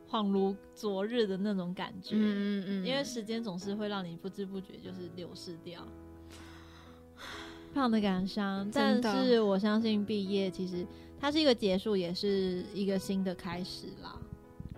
[0.10, 2.16] 恍如昨日的那种感觉。
[2.16, 5.88] 嗯嗯嗯，因为时间总是会让你不知不觉就是流逝掉，
[7.72, 8.70] 非常的感伤。
[8.74, 10.86] 但是我相信毕业其实
[11.20, 14.20] 它是一个结束，也是一个新的开始啦。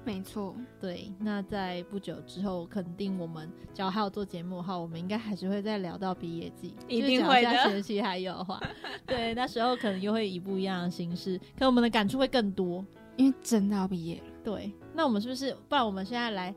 [0.08, 8.58] 没错，对，那在不久之后，肯定我们只要还有做节目的话，我们应该还是会再聊到毕业季，一定会的下学期还有的话，
[9.05, 12.86] 对，那时候可能又会以不一样的形式，可我们的感触会更多。
[13.18, 15.53] 因为真的要毕业了，对，那我们是不是？
[15.68, 16.55] 不然我们现在来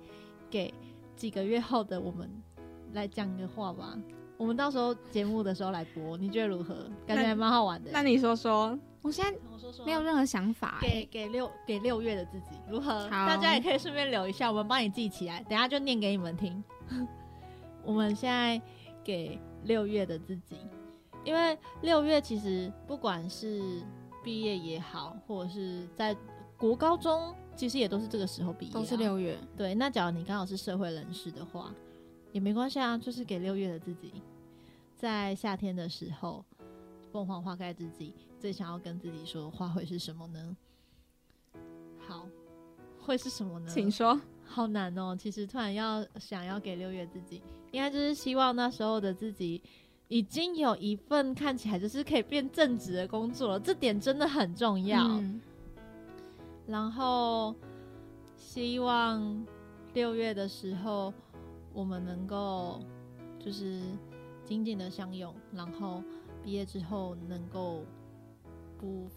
[0.49, 0.73] 给
[1.17, 2.31] 几个月后的我们
[2.93, 3.99] 来讲个话吧。
[4.37, 6.89] 我们到时候节目的时候来播，你觉得如何？
[7.05, 7.91] 感觉还蛮好玩的。
[7.93, 13.05] 那你说说，我现在我说说没有任何想法给欸，给六给六月的自己如何？
[13.09, 16.63] 好大家也可以顺便留一下，我们帮你记起来，等下就念给你们听。
[17.83, 18.61] 我们现在
[19.03, 20.57] 给六月的自己，
[21.25, 23.83] 因为六月其实不管是
[24.23, 26.15] 毕业也好，或者是在
[26.59, 28.99] 国高中，其实也都是这个时候毕业、啊都是。
[28.99, 31.73] 六月，对，那假如你刚好是社会人士的话，
[32.33, 34.13] 也没关系啊，就是给六月的自己，
[34.95, 36.45] 在夏天的时候，
[37.13, 40.57] 凤凰花开之际，最想要跟自己说的话会是什么呢？
[41.99, 42.27] 好，
[42.99, 43.69] 会是什么呢？
[43.69, 44.21] 请说。
[44.45, 45.15] 好难哦。
[45.17, 47.43] 其实突然要想要给六月自己，
[47.73, 49.63] 应该就是希望那时候的自己
[50.09, 55.07] 已经有一份看起来就是可以变正职的工作了，这点真的很重要。
[55.07, 55.41] 嗯
[56.67, 57.53] 然后
[58.37, 59.45] 希望
[59.93, 61.13] 六月的时候，
[61.73, 62.81] 我们能够
[63.41, 63.81] 就是
[64.45, 66.01] 紧紧的相拥，然后
[66.43, 67.85] 毕业之后能够
[68.79, 69.09] 不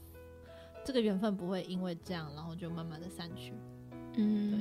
[0.83, 3.53] 这个缘分不会因为这样，然后就慢慢的散去。
[4.15, 4.59] 嗯，对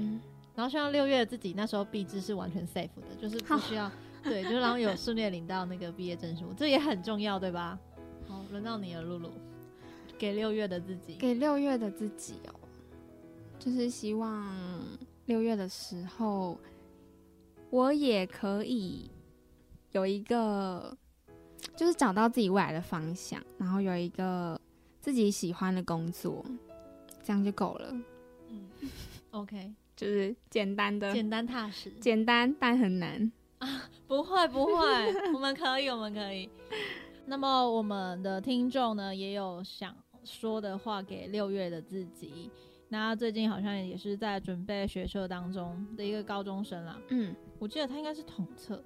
[0.55, 3.91] 然后希望六月自己那时候毕制是完全 safe 的，就是不需要
[4.23, 7.79] 对，就然后有顺利领到那个毕业证书，这也很重要，对吧？
[8.29, 9.31] 好，轮到你了，露露，
[10.17, 11.17] 给六月的自己。
[11.17, 12.55] 给六月的自己哦，
[13.59, 14.55] 就是希望
[15.27, 16.57] 六月的时候，
[17.71, 19.11] 我也可以
[19.91, 20.97] 有一个，
[21.77, 24.61] 就是找到自己未来的方向，然后有一个
[25.01, 26.45] 自己喜欢的工作，
[27.23, 27.95] 这样就够了。
[28.49, 28.69] 嗯
[29.31, 31.91] ，OK， 就是简单的，简单踏实。
[32.01, 33.89] 简单但很难啊。
[34.07, 36.49] 不会不会，我们可以，我们可以。
[37.25, 39.95] 那么我们的听众呢，也有想
[40.25, 42.51] 说的话给六月的自己。
[42.89, 48.85] 那最近好像也是在准备学测当中的一个高中生啦，嗯，我记得他应该是统测。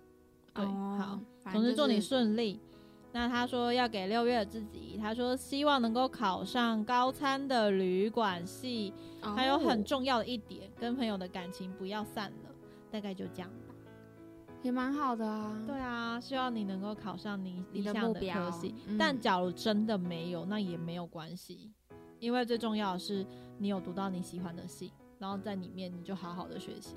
[0.55, 1.21] 对，哦好，
[1.53, 2.61] 总之祝你顺利。
[3.13, 8.93] 那他说要给六月的自己，他说希望能够考上高参的旅馆系，
[9.23, 12.51] 还有很哦重要的一点，跟朋友的感情不要散了。
[12.91, 13.75] 大概就这样吧。
[14.63, 15.63] 也蛮好的啊。
[15.67, 18.75] 对啊，希望你能够考上你理想的科系。
[18.87, 21.71] 嗯但假如真的没有，那也没有关系，
[22.19, 23.25] 因为最重要的是
[23.59, 26.97] 你有读到你喜欢的系，然后在里面你就好好的学习。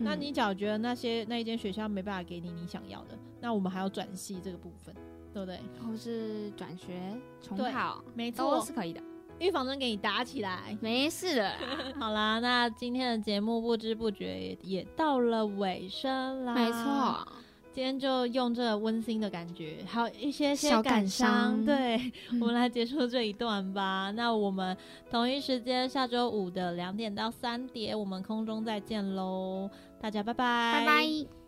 [0.00, 4.94] 那嗯你假如觉得那些那一间学校没办法给你你想要的，那我们还要转系这个部分，
[5.32, 5.60] 对不对？
[5.86, 7.00] 或是转学
[7.40, 9.00] 重考没都是可以的，
[9.38, 10.76] 预防针给你打起来。
[10.80, 11.52] 没事的。
[11.98, 16.54] 好啦，那今天的节目不知不觉也也到了尾声啦。
[16.54, 17.26] 没错，
[17.72, 21.96] 今天就用这温馨的感觉，还有一些些小感感伤，伤对、
[22.30, 24.10] 嗯我们来结束这一段吧。
[24.10, 24.76] 那我们
[25.10, 29.70] 同一时间下周五的两点到三点，我们空中再见喽，
[30.00, 31.39] 大家拜拜，